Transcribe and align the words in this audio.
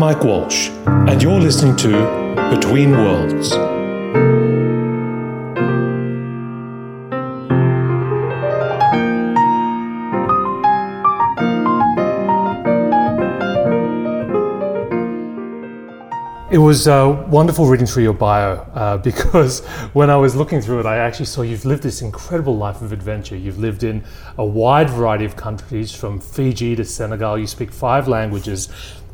Mike 0.00 0.24
Walsh, 0.24 0.70
and 0.86 1.22
you're 1.22 1.38
listening 1.38 1.76
to 1.76 1.90
Between 2.50 2.92
Worlds. 2.92 3.52
It 16.50 16.56
was 16.56 16.88
uh, 16.88 17.26
wonderful 17.28 17.66
reading 17.66 17.86
through 17.86 18.04
your 18.04 18.14
bio 18.14 18.54
uh, 18.54 18.96
because 19.10 19.60
when 19.92 20.08
I 20.08 20.16
was 20.16 20.34
looking 20.34 20.62
through 20.62 20.80
it, 20.80 20.86
I 20.86 20.96
actually 20.96 21.26
saw 21.26 21.42
you've 21.42 21.66
lived 21.66 21.82
this 21.82 22.00
incredible 22.00 22.56
life 22.56 22.80
of 22.80 22.92
adventure. 22.92 23.36
You've 23.36 23.58
lived 23.58 23.84
in 23.84 24.02
a 24.38 24.46
wide 24.46 24.88
variety 24.88 25.26
of 25.26 25.36
countries, 25.36 25.94
from 25.94 26.20
Fiji 26.20 26.74
to 26.76 26.86
Senegal. 26.86 27.38
You 27.38 27.46
speak 27.46 27.70
five 27.70 28.08
languages. 28.08 28.70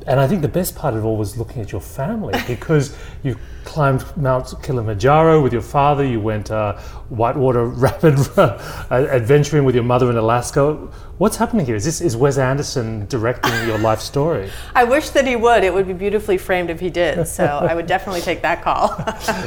And 0.07 0.21
I 0.21 0.29
think 0.29 0.43
the 0.43 0.49
best 0.49 0.77
part 0.77 0.95
of 0.95 1.05
all 1.05 1.17
was 1.17 1.37
looking 1.37 1.61
at 1.63 1.73
your 1.73 1.81
family 1.81 2.35
because 2.47 2.97
you 3.23 3.37
climbed 3.67 4.05
Mount 4.17 4.55
Kilimanjaro 4.63 5.43
with 5.43 5.53
your 5.53 5.61
father, 5.61 6.05
you 6.05 6.21
went 6.21 6.51
uh, 6.51 6.79
whitewater 7.09 7.67
rapid 7.87 8.19
uh, 8.39 8.59
adventuring 8.91 9.65
with 9.65 9.75
your 9.75 9.85
mother 9.85 10.09
in 10.09 10.17
Alaska. 10.17 10.75
What's 11.19 11.37
happening 11.37 11.67
here? 11.67 11.75
Is 11.75 11.85
this 11.85 12.01
is 12.01 12.17
Wes 12.17 12.39
Anderson 12.39 13.07
directing 13.07 13.53
your 13.67 13.79
life 13.79 14.01
story? 14.01 14.51
I 14.75 14.85
wish 14.85 15.11
that 15.11 15.27
he 15.27 15.35
would. 15.35 15.65
It 15.65 15.73
would 15.73 15.87
be 15.87 15.95
beautifully 15.95 16.39
framed 16.39 16.71
if 16.71 16.79
he 16.79 16.91
did. 16.91 17.27
So 17.27 17.45
I 17.45 17.75
would 17.75 17.87
definitely 17.87 18.21
take 18.21 18.43
that 18.43 18.63
call. 18.63 18.89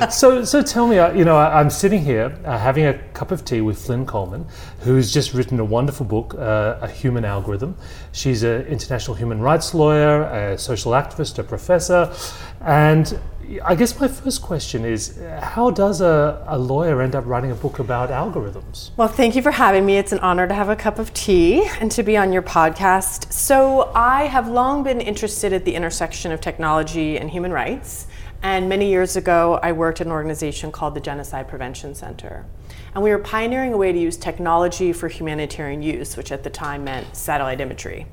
so, 0.12 0.44
so 0.44 0.62
tell 0.62 0.88
me, 0.88 0.98
uh, 0.98 1.14
you 1.14 1.26
know, 1.26 1.38
I, 1.38 1.62
am 1.62 1.70
sitting 1.70 2.04
here 2.04 2.38
uh, 2.44 2.58
having 2.58 2.86
a 2.86 2.94
cup 3.14 3.32
of 3.32 3.46
tea 3.46 3.62
with 3.62 3.80
Flynn 3.84 4.06
Coleman, 4.06 4.46
who's 4.82 5.14
just 5.14 5.34
written 5.34 5.60
a 5.60 5.66
wonderful 5.66 6.06
book, 6.06 6.36
uh, 6.36 6.80
A 6.82 6.88
Human 6.88 7.24
Algorithm. 7.24 7.76
She's 8.12 8.44
an 8.44 8.66
international 8.66 9.16
human 9.16 9.40
rights 9.40 9.74
lawyer, 9.74 10.24
a 10.24 10.58
social 10.58 10.94
activist, 10.94 11.38
a 11.38 11.44
professor, 11.44 12.12
and 12.62 13.20
I 13.64 13.74
guess 13.74 14.00
my 14.00 14.08
first 14.08 14.44
question 14.44 14.86
is 14.86 15.18
uh, 15.18 15.42
how 15.42 15.72
does 15.72 16.02
a, 16.02 16.46
a 16.48 16.58
lawyer 16.58 17.02
end 17.02 17.16
up 17.16 17.26
writing 17.26 17.52
a 17.52 17.56
book 17.56 17.80
about 17.80 18.10
algorithms? 18.10 18.92
Well, 18.96 19.08
thank 19.08 19.36
you 19.36 19.42
for 19.42 19.50
having 19.50 19.88
me. 19.88 19.98
It's 19.98 20.12
an 20.12 20.20
honor 20.20 20.48
to 20.48 20.54
have 20.54 20.70
a 20.70 20.76
cup 20.76 21.00
of 21.00 21.12
tea 21.16 21.68
and 21.80 21.92
to 21.94 22.04
be 22.04 22.16
on 22.16 22.32
your 22.32 22.44
podcast. 22.44 23.34
So, 23.34 23.92
I 23.96 24.26
have 24.26 24.50
long 24.50 24.84
been 24.84 25.02
interested 25.02 25.52
at 25.52 25.66
the 25.66 25.74
intersection 25.74 26.32
of 26.32 26.42
technology 26.42 27.18
and 27.18 27.28
human 27.28 27.52
rights. 27.52 28.06
And 28.42 28.70
many 28.70 28.90
years 28.90 29.16
ago, 29.16 29.60
I 29.62 29.72
worked 29.72 30.00
at 30.00 30.08
an 30.08 30.14
organization 30.14 30.72
called 30.72 30.94
the 30.94 31.02
Genocide 31.02 31.48
Prevention 31.48 31.94
Center. 31.96 32.46
And 32.94 33.04
we 33.04 33.10
were 33.10 33.20
pioneering 33.20 33.74
a 33.74 33.78
way 33.78 33.92
to 33.92 34.00
use 34.00 34.16
technology 34.16 34.94
for 34.94 35.10
humanitarian 35.10 35.82
use, 35.82 36.16
which 36.16 36.32
at 36.32 36.44
the 36.44 36.50
time 36.50 36.86
meant 36.86 37.16
satellite 37.16 37.60
imagery. 37.60 38.06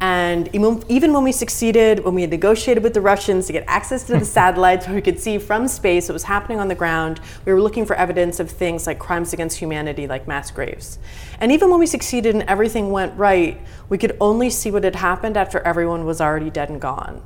And 0.00 0.48
even 0.54 1.12
when 1.12 1.24
we 1.24 1.32
succeeded, 1.32 2.04
when 2.04 2.14
we 2.14 2.20
had 2.20 2.30
negotiated 2.30 2.84
with 2.84 2.94
the 2.94 3.00
Russians 3.00 3.48
to 3.48 3.52
get 3.52 3.64
access 3.66 4.04
to 4.04 4.18
the 4.18 4.24
satellites 4.38 4.86
where 4.86 4.94
we 4.94 5.02
could 5.02 5.18
see 5.18 5.38
from 5.38 5.66
space 5.66 6.08
what 6.08 6.12
was 6.12 6.22
happening 6.22 6.60
on 6.60 6.68
the 6.68 6.74
ground, 6.76 7.20
we 7.44 7.52
were 7.52 7.60
looking 7.60 7.84
for 7.84 7.96
evidence 7.96 8.38
of 8.38 8.48
things 8.48 8.86
like 8.86 9.00
crimes 9.00 9.32
against 9.32 9.58
humanity, 9.58 10.06
like 10.06 10.28
mass 10.28 10.52
graves. 10.52 11.00
And 11.40 11.50
even 11.50 11.68
when 11.68 11.80
we 11.80 11.86
succeeded 11.86 12.34
and 12.34 12.44
everything 12.44 12.90
went 12.90 13.16
right, 13.18 13.60
we 13.88 13.98
could 13.98 14.16
only 14.20 14.50
see 14.50 14.70
what 14.70 14.84
had 14.84 14.96
happened 14.96 15.36
after 15.36 15.58
everyone 15.60 16.04
was 16.04 16.20
already 16.20 16.50
dead 16.50 16.70
and 16.70 16.80
gone. 16.80 17.20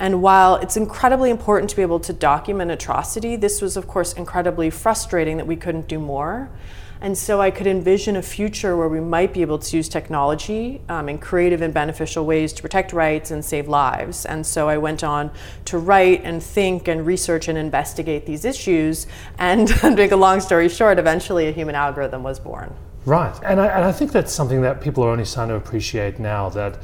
And 0.00 0.22
while 0.22 0.56
it's 0.56 0.76
incredibly 0.76 1.30
important 1.30 1.70
to 1.70 1.76
be 1.76 1.82
able 1.82 2.00
to 2.00 2.12
document 2.12 2.70
atrocity, 2.70 3.36
this 3.36 3.60
was, 3.60 3.76
of 3.76 3.88
course, 3.88 4.12
incredibly 4.12 4.70
frustrating 4.70 5.36
that 5.36 5.46
we 5.46 5.56
couldn't 5.56 5.88
do 5.88 5.98
more. 5.98 6.50
And 7.00 7.16
so 7.16 7.40
I 7.40 7.50
could 7.50 7.66
envision 7.66 8.16
a 8.16 8.22
future 8.22 8.76
where 8.76 8.88
we 8.88 9.00
might 9.00 9.32
be 9.32 9.42
able 9.42 9.58
to 9.58 9.76
use 9.76 9.88
technology 9.88 10.80
um, 10.88 11.08
in 11.08 11.18
creative 11.18 11.62
and 11.62 11.72
beneficial 11.72 12.26
ways 12.26 12.52
to 12.54 12.62
protect 12.62 12.92
rights 12.92 13.30
and 13.30 13.44
save 13.44 13.68
lives. 13.68 14.26
And 14.26 14.44
so 14.46 14.68
I 14.68 14.78
went 14.78 15.04
on 15.04 15.30
to 15.66 15.78
write 15.78 16.22
and 16.24 16.42
think 16.42 16.88
and 16.88 17.06
research 17.06 17.48
and 17.48 17.56
investigate 17.56 18.26
these 18.26 18.44
issues. 18.44 19.06
And 19.38 19.68
to 19.80 19.90
make 19.92 20.12
a 20.12 20.16
long 20.16 20.40
story 20.40 20.68
short, 20.68 20.98
eventually 20.98 21.48
a 21.48 21.52
human 21.52 21.74
algorithm 21.74 22.22
was 22.22 22.40
born. 22.40 22.74
Right. 23.04 23.34
And 23.44 23.60
I, 23.60 23.66
and 23.68 23.84
I 23.84 23.92
think 23.92 24.12
that's 24.12 24.32
something 24.32 24.62
that 24.62 24.80
people 24.80 25.04
are 25.04 25.10
only 25.10 25.24
starting 25.24 25.50
to 25.50 25.56
appreciate 25.56 26.18
now 26.18 26.48
that 26.50 26.78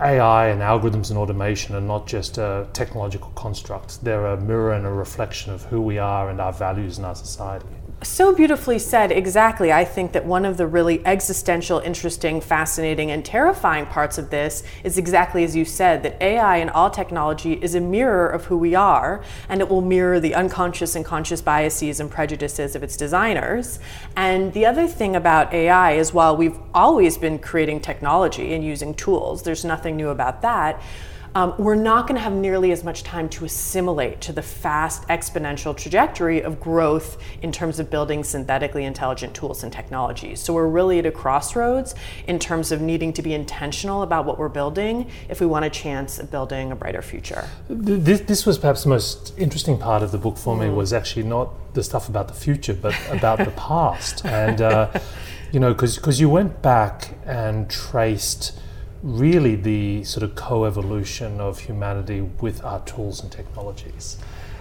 AI 0.00 0.48
and 0.48 0.62
algorithms 0.62 1.10
and 1.10 1.18
automation 1.18 1.74
are 1.74 1.80
not 1.80 2.06
just 2.06 2.38
a 2.38 2.66
technological 2.72 3.30
construct, 3.34 4.02
they're 4.02 4.26
a 4.26 4.40
mirror 4.40 4.72
and 4.72 4.86
a 4.86 4.90
reflection 4.90 5.52
of 5.52 5.62
who 5.64 5.80
we 5.80 5.98
are 5.98 6.30
and 6.30 6.40
our 6.40 6.52
values 6.52 6.98
in 6.98 7.04
our 7.04 7.14
society. 7.14 7.66
So 8.02 8.34
beautifully 8.34 8.78
said, 8.78 9.12
exactly. 9.12 9.70
I 9.70 9.84
think 9.84 10.12
that 10.12 10.24
one 10.24 10.46
of 10.46 10.56
the 10.56 10.66
really 10.66 11.04
existential, 11.04 11.80
interesting, 11.80 12.40
fascinating, 12.40 13.10
and 13.10 13.22
terrifying 13.22 13.84
parts 13.84 14.16
of 14.16 14.30
this 14.30 14.62
is 14.82 14.96
exactly 14.96 15.44
as 15.44 15.54
you 15.54 15.66
said 15.66 16.02
that 16.04 16.16
AI 16.22 16.56
and 16.56 16.70
all 16.70 16.88
technology 16.88 17.52
is 17.60 17.74
a 17.74 17.80
mirror 17.80 18.26
of 18.26 18.46
who 18.46 18.56
we 18.56 18.74
are, 18.74 19.22
and 19.50 19.60
it 19.60 19.68
will 19.68 19.82
mirror 19.82 20.18
the 20.18 20.34
unconscious 20.34 20.96
and 20.96 21.04
conscious 21.04 21.42
biases 21.42 22.00
and 22.00 22.10
prejudices 22.10 22.74
of 22.74 22.82
its 22.82 22.96
designers. 22.96 23.78
And 24.16 24.50
the 24.54 24.64
other 24.64 24.86
thing 24.86 25.14
about 25.14 25.52
AI 25.52 25.92
is 25.92 26.14
while 26.14 26.34
we've 26.34 26.58
always 26.72 27.18
been 27.18 27.38
creating 27.38 27.80
technology 27.80 28.54
and 28.54 28.64
using 28.64 28.94
tools, 28.94 29.42
there's 29.42 29.64
nothing 29.64 29.96
new 29.96 30.08
about 30.08 30.40
that 30.40 30.82
um, 31.34 31.54
we're 31.58 31.76
not 31.76 32.06
going 32.06 32.16
to 32.16 32.20
have 32.20 32.32
nearly 32.32 32.72
as 32.72 32.82
much 32.82 33.02
time 33.02 33.28
to 33.30 33.44
assimilate 33.44 34.20
to 34.22 34.32
the 34.32 34.42
fast 34.42 35.06
exponential 35.08 35.76
trajectory 35.76 36.42
of 36.42 36.58
growth 36.58 37.22
in 37.42 37.52
terms 37.52 37.78
of 37.78 37.88
building 37.88 38.24
synthetically 38.24 38.84
intelligent 38.84 39.34
tools 39.34 39.62
and 39.62 39.72
technologies. 39.72 40.40
So 40.40 40.52
we're 40.54 40.66
really 40.66 40.98
at 40.98 41.06
a 41.06 41.12
crossroads 41.12 41.94
in 42.26 42.38
terms 42.38 42.72
of 42.72 42.80
needing 42.80 43.12
to 43.12 43.22
be 43.22 43.32
intentional 43.32 44.02
about 44.02 44.24
what 44.24 44.38
we're 44.38 44.48
building 44.48 45.08
if 45.28 45.40
we 45.40 45.46
want 45.46 45.64
a 45.64 45.70
chance 45.70 46.18
of 46.18 46.30
building 46.30 46.72
a 46.72 46.76
brighter 46.76 47.02
future. 47.02 47.48
This, 47.68 48.20
this 48.22 48.44
was 48.44 48.58
perhaps 48.58 48.82
the 48.82 48.88
most 48.88 49.32
interesting 49.38 49.78
part 49.78 50.02
of 50.02 50.10
the 50.10 50.18
book 50.18 50.36
for 50.36 50.56
mm. 50.56 50.60
me 50.60 50.70
was 50.70 50.92
actually 50.92 51.24
not 51.24 51.74
the 51.74 51.84
stuff 51.84 52.08
about 52.08 52.26
the 52.26 52.34
future, 52.34 52.74
but 52.74 52.94
about 53.08 53.38
the 53.38 53.52
past. 53.52 54.24
And, 54.24 54.60
uh, 54.60 54.90
you 55.52 55.60
know, 55.60 55.72
because 55.74 56.20
you 56.20 56.28
went 56.28 56.60
back 56.60 57.14
and 57.24 57.70
traced 57.70 58.58
really 59.02 59.56
the 59.56 60.04
sort 60.04 60.22
of 60.22 60.34
co-evolution 60.34 61.40
of 61.40 61.60
humanity 61.60 62.20
with 62.20 62.62
our 62.64 62.80
tools 62.84 63.22
and 63.22 63.32
technologies. 63.32 64.18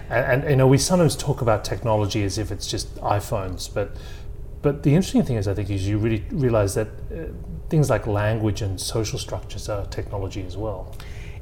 And, 0.09 0.44
and, 0.44 0.50
you 0.50 0.55
know, 0.55 0.67
we 0.67 0.77
sometimes 0.77 1.16
talk 1.16 1.41
about 1.41 1.63
technology 1.63 2.23
as 2.23 2.38
if 2.38 2.51
it's 2.51 2.67
just 2.67 2.95
iPhones, 2.97 3.72
but 3.73 3.95
but 4.61 4.83
the 4.83 4.94
interesting 4.94 5.23
thing 5.23 5.38
is, 5.38 5.47
I 5.47 5.53
think, 5.53 5.69
is 5.69 5.88
you 5.88 5.97
really 5.97 6.25
realize 6.31 6.75
that 6.75 6.88
uh, 6.88 7.31
things 7.69 7.89
like 7.89 8.07
language 8.07 8.61
and 8.61 8.79
social 8.79 9.17
structures 9.17 9.69
are 9.69 9.85
technology 9.85 10.44
as 10.45 10.57
well. 10.57 10.94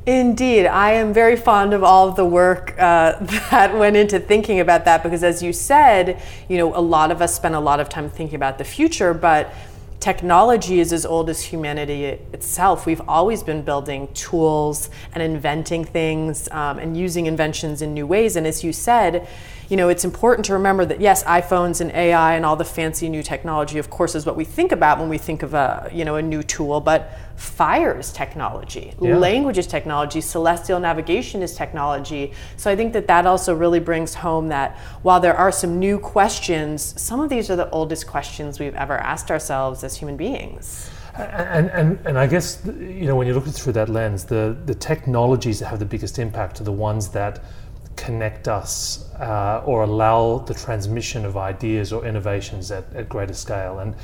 Indeed, 0.06 0.68
I 0.68 0.94
am 0.94 1.14
very 1.14 1.36
fond 1.36 1.74
of 1.74 1.84
all 1.84 2.08
of 2.08 2.16
the 2.16 2.24
work 2.24 2.76
uh, 2.78 3.18
that 3.50 3.78
went 3.78 3.98
into 3.98 4.20
thinking 4.20 4.60
about 4.60 4.86
that 4.86 5.04
because, 5.04 5.24
as 5.24 5.42
you 5.42 5.52
said, 5.52 6.22
you 6.48 6.58
know, 6.58 6.76
a 6.76 6.80
lot 6.80 7.12
of 7.12 7.22
us 7.22 7.36
spend 7.36 7.56
a 7.56 7.60
lot 7.60 7.80
of 7.80 7.90
time 7.90 8.10
thinking 8.10 8.36
about 8.36 8.58
the 8.58 8.64
future, 8.64 9.14
but 9.14 9.52
technology 10.00 10.80
is 10.80 10.94
as 10.94 11.06
old 11.06 11.30
as 11.30 11.42
humanity 11.42 12.06
itself. 12.06 12.86
We've 12.86 13.02
always 13.08 13.44
been 13.44 13.64
building 13.64 14.08
tools 14.14 14.90
and 15.14 15.24
inventing 15.24 15.86
things 15.86 16.48
um, 16.52 16.80
and 16.80 16.96
using 16.96 17.26
inventions 17.26 17.82
in 17.82 17.94
new 17.94 18.06
ways. 18.06 18.36
And 18.36 18.46
as 18.46 18.64
you 18.64 18.74
said, 18.74 19.28
you 19.70 19.76
know, 19.76 19.90
it's 19.90 20.06
important 20.06 20.46
to 20.46 20.54
remember 20.54 20.86
that 20.86 21.02
yes, 21.02 21.24
iPhones 21.26 21.82
and 21.82 21.92
AI 21.92 22.36
and 22.36 22.46
all 22.46 22.56
the 22.56 22.66
fancy 22.66 23.10
new 23.10 23.22
technology, 23.22 23.78
of 23.80 23.90
course, 23.90 24.16
is 24.16 24.26
what 24.26 24.36
we 24.36 24.46
think 24.46 24.72
about 24.72 25.00
when 25.00 25.10
we 25.10 25.18
think 25.18 25.44
of 25.44 25.54
a 25.54 25.90
you 25.94 26.06
know 26.06 26.16
a 26.16 26.22
new 26.22 26.42
tool. 26.42 26.80
But 26.80 27.18
fire 27.36 28.00
is 28.00 28.12
technology, 28.12 28.94
yeah. 29.02 29.18
language 29.18 29.58
is 29.58 29.68
technology, 29.68 30.22
celestial 30.22 30.80
navigation 30.80 31.44
is 31.44 31.56
technology. 31.56 32.34
So 32.56 32.72
I 32.72 32.76
think 32.76 32.94
that 32.94 33.08
that 33.08 33.26
also 33.26 33.54
really 33.54 33.80
brings 33.80 34.14
home 34.14 34.48
that 34.48 34.78
while 35.04 35.20
there 35.20 35.36
are 35.36 35.52
some 35.52 35.80
new 35.80 36.00
questions, 36.00 37.00
some 37.00 37.20
of 37.20 37.30
these 37.30 37.50
are 37.50 37.56
the 37.56 37.70
oldest 37.70 38.08
questions 38.08 38.60
we've 38.60 38.76
ever 38.76 38.98
asked 38.98 39.30
ourselves 39.30 39.84
as 39.84 39.96
human 39.96 40.18
beings. 40.18 40.90
And, 41.16 41.70
and, 41.72 42.00
and 42.06 42.20
I 42.20 42.28
guess, 42.28 42.62
you 42.66 43.08
know, 43.08 43.16
when 43.16 43.26
you 43.26 43.34
look 43.34 43.46
through 43.46 43.74
that 43.74 43.90
lens, 43.90 44.26
the, 44.26 44.56
the 44.66 44.76
technologies 44.76 45.60
that 45.60 45.66
have 45.68 45.80
the 45.80 45.86
biggest 45.86 46.20
impact 46.20 46.62
are 46.62 46.64
the 46.64 46.72
ones 46.72 47.10
that 47.10 47.44
connect 47.96 48.48
us 48.48 49.07
uh, 49.20 49.64
or 49.66 49.84
allow 49.84 50.40
the 50.40 50.54
transmission 50.54 51.26
of 51.26 51.38
ideas 51.38 51.92
or 51.92 52.06
innovations 52.06 52.72
at, 52.72 52.86
at 52.94 53.10
greater 53.10 53.34
scale. 53.34 53.80
And, 53.80 53.96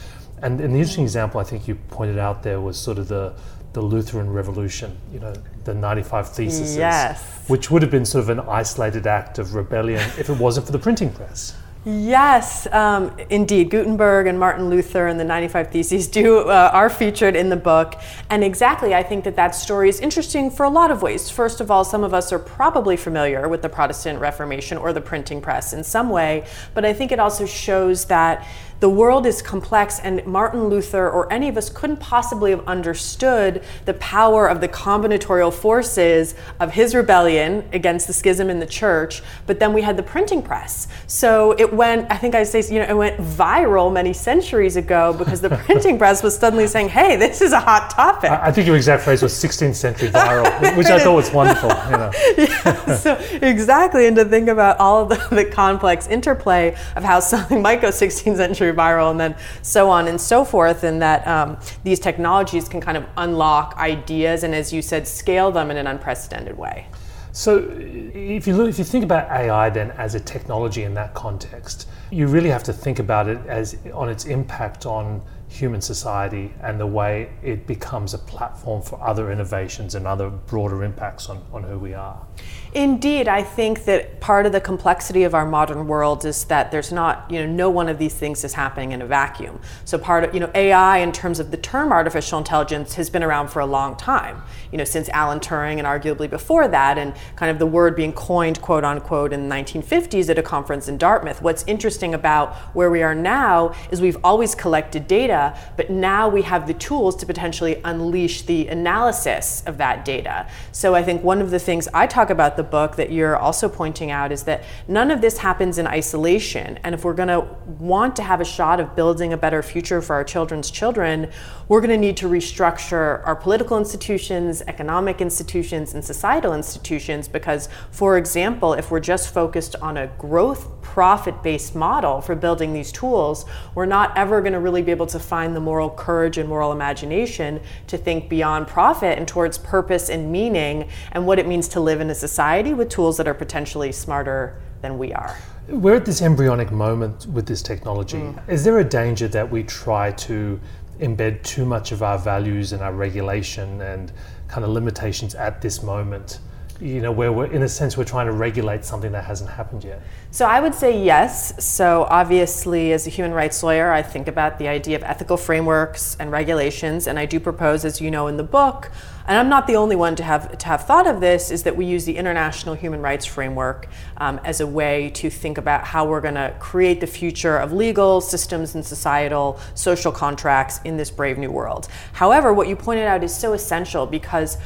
and, 0.42 0.60
the 0.60 0.64
interesting 0.64 1.04
example 1.04 1.40
I 1.40 1.44
think 1.44 1.68
you 1.68 1.76
pointed 1.76 2.18
out 2.18 2.44
there 2.44 2.60
was 2.60 2.78
sort 2.78 2.98
of 2.98 3.08
the, 3.08 3.34
the 3.74 3.82
Lutheran 3.82 4.32
Revolution, 4.32 4.98
you 5.12 5.20
know, 5.20 5.34
the 5.64 5.74
95 5.74 6.30
Theses, 6.30 6.76
yes. 6.76 7.48
which 7.48 7.72
would 7.72 7.82
have 7.82 7.92
been 7.92 8.06
sort 8.06 8.24
of 8.24 8.30
an 8.30 8.40
isolated 8.42 9.08
act 9.08 9.40
of 9.40 9.56
rebellion 9.56 10.02
if 10.18 10.30
it 10.30 10.38
wasn't 10.38 10.66
for 10.66 10.72
the 10.72 10.80
printing 10.80 11.12
press. 11.12 11.56
Yes, 11.86 12.66
um, 12.72 13.14
indeed. 13.30 13.70
Gutenberg 13.70 14.28
and 14.28 14.40
Martin 14.40 14.70
Luther 14.70 15.08
and 15.08 15.20
the 15.20 15.26
95 15.26 15.70
Theses 15.70 16.08
do 16.08 16.40
uh, 16.40 16.72
are 16.72 16.90
featured 16.90 17.36
in 17.36 17.50
the 17.50 17.58
book, 17.58 17.96
and 18.30 18.42
exactly, 18.42 18.96
I 18.96 19.04
think 19.04 19.26
that 19.26 19.36
that 19.36 19.54
story 19.54 19.90
is 19.90 20.00
interesting 20.00 20.50
for 20.50 20.64
a 20.64 20.70
lot 20.70 20.92
of 20.92 21.02
ways. 21.02 21.30
First 21.30 21.60
of 21.60 21.70
all, 21.70 21.84
some 21.84 22.06
of 22.06 22.14
us 22.14 22.32
are 22.32 22.40
probably 22.40 22.96
familiar 22.96 23.50
with 23.50 23.62
the 23.62 23.68
Protestant 23.68 24.22
Reformation 24.22 24.78
or 24.78 24.94
the 24.94 25.02
printing 25.02 25.42
press 25.42 25.74
in 25.74 25.84
some 25.84 26.10
way, 26.10 26.46
but 26.74 26.86
I 26.86 26.94
think 26.94 27.12
it 27.12 27.20
also 27.20 27.46
shows 27.46 28.06
that 28.06 28.48
the 28.80 28.90
world 28.90 29.26
is 29.26 29.42
complex 29.42 30.00
and 30.00 30.26
Martin 30.26 30.66
Luther 30.66 31.10
or 31.10 31.32
any 31.32 31.48
of 31.48 31.58
us 31.58 31.70
couldn't 31.70 31.98
possibly 31.98 32.52
have 32.52 32.66
understood 32.68 33.64
the 33.86 33.94
power 33.96 34.48
of 34.48 34.62
the 34.62 34.68
combinatorial 34.68 35.54
forces 35.54 36.36
of 36.60 36.74
his 36.74 36.94
rebellion 36.94 37.68
against 37.72 38.08
the 38.08 38.14
schism 38.14 38.50
in 38.50 38.60
the 38.60 38.66
church. 38.66 39.22
But 39.48 39.60
then 39.60 39.74
we 39.74 39.82
had 39.82 39.96
the 39.96 40.04
printing 40.04 40.42
press. 40.42 40.88
So 41.08 41.52
it 41.58 41.72
went, 41.72 42.12
I 42.12 42.18
think 42.18 42.36
I 42.36 42.44
say, 42.44 42.62
you 42.74 42.80
know, 42.80 42.90
it 42.90 42.98
went 42.98 43.20
viral 43.20 43.92
many 43.92 44.14
centuries 44.14 44.76
ago 44.76 45.14
because 45.14 45.40
the 45.40 45.50
printing 45.66 45.98
press 45.98 46.22
was 46.22 46.38
suddenly 46.38 46.68
saying, 46.68 46.90
hey, 46.90 47.16
this 47.16 47.42
is 47.42 47.54
a 47.54 47.60
hot 47.60 47.90
topic. 47.90 48.32
I, 48.32 48.48
I 48.48 48.52
think 48.52 48.68
your 48.68 48.76
exact 48.76 49.04
phrase 49.04 49.22
was 49.22 49.34
16th 49.34 49.76
century 49.76 50.10
viral, 50.10 50.76
which 50.78 50.88
I 50.88 51.00
thought 51.00 51.16
was 51.16 51.32
wonderful. 51.32 51.70
You 51.70 51.98
know. 51.98 52.12
yeah, 52.38 52.96
so 52.96 53.14
exactly, 53.42 54.08
and 54.08 54.16
to 54.18 54.26
think 54.26 54.50
about 54.50 54.80
all 54.80 55.04
of 55.04 55.10
the, 55.10 55.36
the 55.36 55.46
complex 55.46 56.08
interplay 56.08 56.76
of 56.96 57.04
how 57.04 57.20
something 57.20 57.62
might 57.62 57.82
go 57.82 57.90
16th 57.90 58.36
century 58.36 58.73
viral 58.74 59.12
and 59.12 59.20
then 59.20 59.36
so 59.62 59.90
on 59.90 60.08
and 60.08 60.20
so 60.20 60.44
forth, 60.44 60.84
and 60.84 61.02
that 61.02 61.28
um, 61.28 61.58
these 61.84 62.00
technologies 62.00 62.68
can 62.68 62.82
kind 62.82 62.98
of 62.98 63.06
unlock 63.18 63.76
ideas 63.78 64.44
and, 64.44 64.54
as 64.54 64.74
you 64.74 64.82
said, 64.82 65.08
scale 65.08 65.52
them 65.52 65.72
in 65.72 65.78
an 65.78 65.88
unprecedented 65.88 66.58
way. 66.58 66.88
So, 67.32 67.68
if 67.78 68.46
you 68.46 68.56
look, 68.56 68.70
if 68.70 68.78
you 68.78 68.84
think 68.86 69.04
about 69.04 69.28
AI 69.32 69.70
then 69.72 69.90
as 69.92 70.14
a 70.14 70.20
technology 70.20 70.84
in 70.84 70.94
that 70.94 71.16
context, 71.16 71.88
you 72.12 72.28
really 72.28 72.50
have 72.50 72.64
to 72.66 72.74
think 72.74 73.00
about 73.00 73.28
it 73.28 73.40
as 73.48 73.76
on 73.92 74.08
its 74.08 74.26
impact 74.26 74.86
on 74.86 75.20
human 75.54 75.82
society 75.82 76.52
and 76.62 76.80
the 76.80 76.88
way 76.88 77.30
it 77.44 77.68
becomes 77.68 78.16
a 78.16 78.18
platform 78.18 78.82
for 78.82 79.00
other 79.04 79.32
innovations 79.32 79.94
and 79.94 80.08
other 80.08 80.30
broader 80.30 80.84
impacts 80.84 81.30
on, 81.30 81.46
on 81.54 81.62
who 81.62 81.78
we 81.78 81.94
are. 81.94 82.26
Indeed, 82.74 83.28
I 83.28 83.44
think 83.44 83.86
that 83.86 84.20
part 84.20 84.48
of 84.48 84.52
the 84.52 84.60
complexity 84.60 85.24
of 85.24 85.36
our 85.36 85.46
modern 85.46 85.88
world 85.88 86.26
is 86.26 86.46
that 86.46 86.72
there's 86.72 86.92
not, 86.92 87.30
you 87.30 87.40
know, 87.40 87.46
no 87.46 87.70
one 87.70 87.88
of 87.88 88.00
these 88.00 88.16
things 88.16 88.44
is 88.44 88.56
happening 88.56 88.94
in 88.94 89.04
a 89.04 89.06
vacuum. 89.06 89.60
So 89.86 90.00
part 90.00 90.24
of, 90.24 90.34
you 90.34 90.40
know, 90.40 90.50
AI 90.56 90.98
in 90.98 91.12
terms 91.12 91.40
of 91.40 91.52
the 91.52 91.58
term 91.58 91.92
artificial 91.92 92.40
intelligence 92.40 92.96
has 92.96 93.12
been 93.12 93.22
around 93.22 93.50
for 93.50 93.60
a 93.60 93.66
long 93.68 93.96
time, 93.96 94.42
you 94.72 94.80
know, 94.80 94.86
since 94.86 95.08
Alan 95.10 95.40
Turing 95.40 95.78
and 95.78 95.86
arguably 95.86 96.28
before 96.28 96.68
that, 96.68 96.98
and 96.98 97.14
kind 97.36 97.52
of 97.52 97.60
the 97.60 97.68
word 97.68 97.96
being 97.96 98.14
coined, 98.14 98.60
quote 98.60 98.84
unquote, 98.84 99.34
in 99.34 99.48
the 99.48 99.56
1950s 99.56 100.32
at 100.32 100.40
a 100.40 100.44
conference 100.44 100.88
in 100.88 100.98
Dartmouth. 100.98 101.44
What's 101.44 101.64
interesting 101.68 102.16
about 102.16 102.56
where 102.76 102.90
we 102.90 103.04
are 103.04 103.14
now 103.14 103.76
is 103.92 104.02
we've 104.02 104.18
always 104.24 104.56
collected 104.56 105.08
data, 105.08 105.43
but 105.78 105.90
now 105.90 106.30
we 106.30 106.42
have 106.44 106.68
the 106.68 106.74
tools 106.74 107.16
to 107.18 107.26
potentially 107.26 107.82
unleash 107.84 108.44
the 108.44 108.68
analysis 108.68 109.64
of 109.66 109.78
that 109.78 110.06
data. 110.06 110.48
So 110.72 110.96
I 110.96 111.04
think 111.04 111.24
one 111.24 111.42
of 111.42 111.50
the 111.52 111.60
things 111.60 111.88
I 111.94 112.08
talk 112.08 112.30
about 112.30 112.58
the 112.58 112.64
book 112.64 112.96
that 112.96 113.12
you're 113.12 113.38
also 113.38 113.68
pointing 113.70 114.12
out 114.12 114.32
is 114.32 114.44
that 114.44 114.64
none 114.88 115.12
of 115.12 115.22
this 115.22 115.38
happens 115.38 115.78
in 115.78 115.88
isolation. 115.88 116.80
And 116.84 116.96
if 116.96 117.04
we're 117.04 117.14
going 117.14 117.30
to 117.30 117.48
want 117.80 118.16
to 118.18 118.24
have 118.24 118.42
a 118.42 118.46
shot 118.46 118.80
of 118.80 118.96
building 118.96 119.34
a 119.34 119.38
better 119.38 119.64
future 119.64 120.02
for 120.02 120.14
our 120.16 120.24
children's 120.24 120.70
children, 120.70 121.30
we're 121.68 121.82
going 121.82 121.90
to 121.90 121.98
need 121.98 122.18
to 122.18 122.28
restructure 122.28 123.26
our 123.26 123.36
political 123.36 123.78
institutions, 123.78 124.62
economic 124.68 125.22
institutions, 125.22 125.94
and 125.94 126.04
societal 126.04 126.54
institutions 126.54 127.28
because, 127.28 127.70
for 127.92 128.18
example, 128.18 128.74
if 128.74 128.92
we're 128.92 129.00
just 129.00 129.34
focused 129.34 129.76
on 129.82 129.98
a 129.98 130.08
growth 130.18 130.83
profit 130.84 131.42
based 131.42 131.74
model 131.74 132.22
for 132.22 132.36
building 132.36 132.74
these 132.74 132.92
tools, 132.92 133.46
we're 133.74 133.86
not 133.86 134.16
ever 134.18 134.42
going 134.42 134.54
to 134.54 134.60
really 134.60 134.82
be 134.82 134.92
able 134.92 135.08
to 135.08 135.20
find 135.20 135.56
the 135.56 135.60
moral 135.60 135.90
courage 135.90 136.38
and 136.38 136.48
moral 136.48 136.72
imagination 136.72 137.60
to 137.88 137.98
think 137.98 138.30
beyond 138.30 138.68
profit 138.68 139.18
and 139.18 139.28
towards 139.28 139.58
purpose 139.58 140.10
and 140.10 140.32
meaning 140.32 140.88
and 141.14 141.26
what 141.26 141.40
it 141.40 141.48
means 141.48 141.68
to 141.70 141.80
live 141.80 142.02
in 142.02 142.10
a 142.10 142.16
society 142.16 142.74
with 142.74 142.90
tools 142.90 143.18
that 143.18 143.28
are 143.28 143.34
potentially 143.34 143.92
smarter 143.92 144.62
than 144.82 144.98
we 144.98 145.14
are. 145.14 145.36
We're 145.68 145.96
at 145.96 146.06
this 146.06 146.22
embryonic 146.22 146.72
moment 146.72 147.26
with 147.28 147.46
this 147.46 147.62
technology. 147.62 148.18
Mm. 148.18 148.50
Is 148.50 148.64
there 148.66 148.80
a 148.80 148.84
danger 148.84 149.30
that 149.30 149.50
we 149.50 149.64
try 149.64 150.12
to 150.12 150.60
embed 151.00 151.42
too 151.44 151.66
much 151.66 151.92
of 151.92 152.04
our 152.04 152.18
values 152.18 152.74
and 152.74 152.84
our 152.84 152.94
regulation 152.94 153.82
and 153.82 154.12
kind 154.48 154.64
of 154.64 154.72
limitations 154.72 155.34
at 155.36 155.62
this 155.62 155.82
moment? 155.82 156.40
You 156.82 157.02
know, 157.02 157.12
where 157.12 157.32
we're, 157.32 157.46
in 157.46 157.64
a 157.64 157.68
sense, 157.68 157.98
we're 157.98 158.04
trying 158.04 158.28
to 158.28 158.32
regulate 158.32 158.86
something 158.86 159.12
that 159.12 159.24
hasn't 159.26 159.50
happened 159.50 159.84
yet? 159.84 160.02
So 160.32 160.46
I 160.46 160.60
would 160.60 160.74
say 160.74 161.02
yes. 161.04 161.64
So 161.64 162.08
obviously, 162.10 162.94
as 162.94 163.08
a 163.08 163.10
human 163.10 163.34
rights 163.34 163.64
lawyer, 163.64 163.92
I 163.92 164.02
think 164.02 164.28
about 164.28 164.60
the 164.60 164.68
idea 164.68 164.96
of 164.96 165.04
ethical 165.04 165.38
frameworks 165.38 166.18
and 166.20 166.32
regulations, 166.32 167.08
and 167.08 167.20
I 167.20 167.26
do 167.26 167.40
propose, 167.40 167.86
as 167.86 168.02
you 168.02 168.12
know 168.12 168.28
in 168.28 168.38
the 168.38 168.44
book, 168.44 168.92
and 169.26 169.38
I'm 169.38 169.48
not 169.48 169.68
the 169.68 169.76
only 169.76 169.96
one 169.96 170.16
to 170.18 170.24
have 170.24 170.58
to 170.58 170.68
have 170.68 170.86
thought 170.86 171.08
of 171.08 171.22
this, 171.22 171.50
is 171.50 171.64
that 171.64 171.78
we 171.78 171.86
use 171.86 172.04
the 172.04 172.18
international 172.18 172.76
human 172.76 173.02
rights 173.02 173.26
framework 173.26 173.88
um, 174.18 174.40
as 174.44 174.60
a 174.60 174.68
way 174.68 175.12
to 175.12 175.30
think 175.30 175.58
about 175.58 175.86
how 175.86 176.06
we're 176.06 176.22
going 176.22 176.36
to 176.36 176.54
create 176.60 177.00
the 177.00 177.08
future 177.08 177.58
of 177.58 177.72
legal 177.72 178.20
systems 178.20 178.76
and 178.76 178.86
societal 178.86 179.60
social 179.76 180.12
contracts 180.12 180.82
in 180.84 180.98
this 180.98 181.10
brave 181.10 181.38
new 181.38 181.52
world. 181.52 181.88
However, 182.12 182.54
what 182.54 182.68
you 182.68 182.76
pointed 182.76 183.06
out 183.06 183.24
is 183.24 183.34
so 183.34 183.54
essential 183.54 184.06
because 184.06 184.58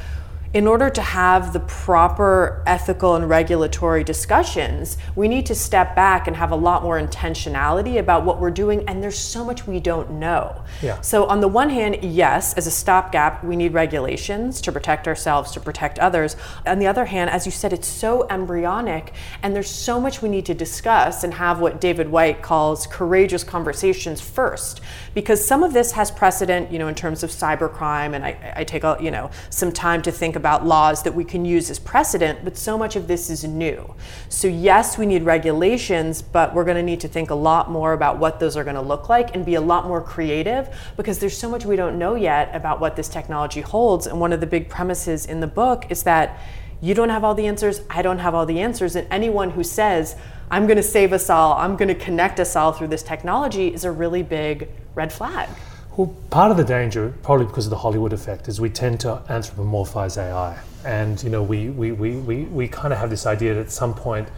in 0.54 0.66
order 0.66 0.90
to 0.90 1.02
have 1.02 1.52
the 1.54 1.60
proper 1.60 2.64
ethical 2.66 3.16
and 3.16 3.30
regulatory 3.30 4.04
discussions, 4.04 4.98
we 5.16 5.28
need 5.28 5.46
to 5.46 5.56
step 5.56 5.96
back 5.96 6.28
and 6.28 6.36
have 6.38 6.52
a 6.52 6.56
lot 6.56 6.84
more 6.84 7.00
intentionality 7.00 8.00
about 8.00 8.24
what 8.24 8.40
we're 8.40 8.52
doing. 8.52 8.88
And 8.88 9.04
there's 9.04 9.18
so 9.18 9.44
much 9.44 9.68
we 9.68 9.80
don't 9.80 10.12
know. 10.12 10.64
Yeah. 10.82 11.02
So, 11.02 11.26
on 11.26 11.42
the 11.42 11.48
one 11.48 11.70
hand, 11.70 12.00
yes, 12.02 12.54
as 12.54 12.66
a 12.66 12.72
stopgap, 12.72 13.44
we 13.44 13.56
need 13.56 13.74
regulations 13.74 14.62
to 14.62 14.72
protect 14.72 15.08
ourselves, 15.08 15.52
to 15.52 15.60
protect 15.60 16.00
others. 16.00 16.38
On 16.66 16.80
the 16.80 16.88
other 16.88 17.06
hand, 17.06 17.30
as 17.30 17.46
you 17.46 17.52
said, 17.52 17.74
it's 17.74 17.88
so 17.88 18.28
embryonic, 18.30 19.14
and 19.44 19.56
there's 19.56 19.70
so 19.70 20.00
much 20.00 20.22
we 20.22 20.30
need 20.30 20.46
to 20.46 20.54
discuss 20.54 21.24
and 21.24 21.34
have 21.34 21.60
what 21.60 21.82
David 21.82 22.10
Whyte 22.10 22.42
calls 22.42 22.88
courageous 22.88 23.44
conversations 23.44 24.22
first. 24.22 24.80
Because 25.14 25.46
some 25.46 25.64
of 25.64 25.74
this 25.74 25.92
has 25.92 26.10
precedent, 26.10 26.72
you 26.72 26.80
know, 26.80 26.88
in 26.88 26.96
terms 26.96 27.24
of 27.24 27.32
cybercrime, 27.32 28.14
and 28.14 28.24
I, 28.24 28.54
I 28.56 28.64
take, 28.64 28.84
you 29.02 29.12
know, 29.12 29.30
some 29.50 29.72
time 29.72 30.02
to 30.04 30.12
think 30.12 30.37
about 30.38 30.66
laws 30.66 31.04
that 31.04 31.14
we 31.14 31.26
can 31.26 31.44
use 31.44 31.70
as 31.70 31.80
precedent, 31.80 32.46
but 32.46 32.58
so 32.58 32.78
much 32.78 32.96
of 32.96 33.10
this 33.10 33.30
is 33.30 33.44
new. 33.44 33.94
So, 34.30 34.48
yes, 34.48 34.98
we 34.98 35.06
need 35.06 35.24
regulations, 35.24 36.22
but 36.22 36.54
we're 36.54 36.64
going 36.64 36.78
to 36.78 36.84
need 36.84 37.02
to 37.02 37.10
think 37.10 37.30
a 37.30 37.36
lot 37.36 37.70
more 37.70 37.92
about 37.92 38.18
what 38.18 38.40
those 38.40 38.56
are 38.56 38.64
going 38.64 38.78
to 38.78 38.82
look 38.82 39.10
like 39.10 39.36
and 39.36 39.46
be 39.46 39.56
a 39.56 39.62
lot 39.62 39.86
more 39.86 40.02
creative 40.02 40.74
because 40.96 41.20
there's 41.20 41.38
so 41.38 41.50
much 41.50 41.66
we 41.66 41.76
don't 41.76 42.00
know 42.00 42.16
yet 42.16 42.56
about 42.56 42.80
what 42.80 42.96
this 42.96 43.10
technology 43.10 43.60
holds. 43.60 44.08
And 44.08 44.22
one 44.22 44.32
of 44.32 44.40
the 44.40 44.48
big 44.48 44.70
premises 44.70 45.26
in 45.26 45.42
the 45.42 45.48
book 45.48 45.86
is 45.90 46.04
that 46.04 46.40
you 46.80 46.94
don't 46.94 47.10
have 47.10 47.24
all 47.24 47.34
the 47.34 47.48
answers, 47.48 47.82
I 47.90 48.02
don't 48.02 48.20
have 48.20 48.36
all 48.36 48.46
the 48.46 48.60
answers, 48.62 48.96
and 48.96 49.08
anyone 49.10 49.50
who 49.50 49.64
says, 49.64 50.16
I'm 50.50 50.68
going 50.68 50.78
to 50.78 50.84
save 50.84 51.12
us 51.12 51.30
all, 51.30 51.54
I'm 51.54 51.76
going 51.76 51.90
to 51.90 51.96
connect 51.96 52.40
us 52.40 52.56
all 52.56 52.72
through 52.72 52.88
this 52.88 53.04
technology 53.04 53.74
is 53.74 53.84
a 53.84 53.92
really 53.92 54.24
big 54.24 54.70
red 54.96 55.12
flag. 55.12 55.50
Well, 55.98 56.16
part 56.30 56.52
of 56.52 56.58
the 56.58 56.64
danger, 56.64 57.12
probably 57.24 57.48
because 57.48 57.66
of 57.66 57.72
the 57.72 57.78
Hollywood 57.78 58.14
effect, 58.14 58.48
is 58.48 58.62
we 58.62 58.70
tend 58.70 59.00
to 59.00 59.24
anthropomorphize 59.30 60.22
AI. 60.22 60.56
And, 60.86 61.22
you 61.24 61.32
know, 61.32 61.42
we, 61.42 61.70
we, 61.70 61.92
we, 61.92 62.18
we, 62.18 62.44
we 62.44 62.68
kind 62.68 62.94
of 62.94 63.00
have 63.00 63.10
this 63.10 63.26
idea 63.26 63.56
that 63.56 63.62
at 63.62 63.72
some 63.72 63.96
point 63.96 64.30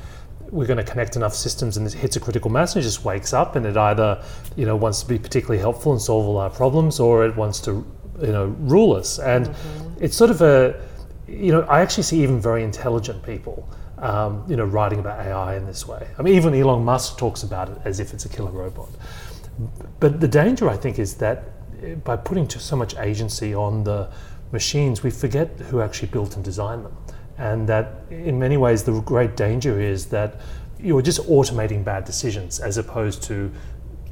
we're 0.51 0.65
going 0.65 0.77
to 0.77 0.89
connect 0.89 1.17
enough 1.17 1.35
systems 1.35 1.75
and 1.75 1.85
it 1.85 1.91
hits 1.91 2.15
a 2.15 2.19
critical 2.21 2.49
mass 2.49 2.75
and 2.75 2.81
it 2.81 2.85
just 2.85 3.03
wakes 3.03 3.33
up 3.33 3.57
and 3.57 3.65
it 3.65 3.75
either, 3.75 4.23
you 4.55 4.65
know, 4.65 4.77
wants 4.77 5.01
to 5.01 5.07
be 5.09 5.19
particularly 5.19 5.59
helpful 5.59 5.91
and 5.91 6.01
solve 6.01 6.25
all 6.25 6.37
our 6.37 6.49
problems 6.49 6.97
or 6.97 7.25
it 7.25 7.35
wants 7.35 7.59
to, 7.59 7.85
you 8.21 8.31
know, 8.31 8.45
rule 8.61 8.93
us. 8.93 9.19
And 9.19 9.47
mm-hmm. 9.47 10.03
it's 10.03 10.15
sort 10.15 10.31
of 10.31 10.41
a, 10.41 10.81
you 11.27 11.51
know, 11.51 11.63
I 11.63 11.81
actually 11.81 12.03
see 12.03 12.23
even 12.23 12.39
very 12.39 12.63
intelligent 12.63 13.21
people 13.21 13.69
um, 13.97 14.45
you 14.47 14.55
know, 14.55 14.63
writing 14.63 14.99
about 14.99 15.19
AI 15.19 15.57
in 15.57 15.65
this 15.65 15.85
way. 15.85 16.07
I 16.17 16.21
mean, 16.21 16.35
even 16.35 16.53
Elon 16.53 16.85
Musk 16.85 17.17
talks 17.17 17.43
about 17.43 17.67
it 17.67 17.77
as 17.83 17.99
if 17.99 18.13
it's 18.13 18.23
a 18.23 18.29
killer 18.29 18.51
robot. 18.51 18.87
But 19.99 20.21
the 20.21 20.27
danger, 20.27 20.69
I 20.69 20.77
think, 20.77 20.99
is 20.99 21.15
that 21.15 21.43
by 22.03 22.15
putting 22.15 22.49
so 22.49 22.75
much 22.75 22.95
agency 22.97 23.53
on 23.53 23.83
the 23.83 24.09
machines, 24.51 25.03
we 25.03 25.11
forget 25.11 25.47
who 25.69 25.81
actually 25.81 26.09
built 26.09 26.35
and 26.35 26.43
designed 26.43 26.85
them. 26.85 26.97
And 27.37 27.69
that 27.69 28.03
in 28.09 28.37
many 28.39 28.57
ways, 28.57 28.83
the 28.83 28.99
great 29.01 29.37
danger 29.37 29.79
is 29.79 30.07
that 30.07 30.41
you're 30.79 31.01
just 31.01 31.21
automating 31.27 31.83
bad 31.83 32.05
decisions 32.05 32.59
as 32.59 32.77
opposed 32.77 33.23
to 33.23 33.51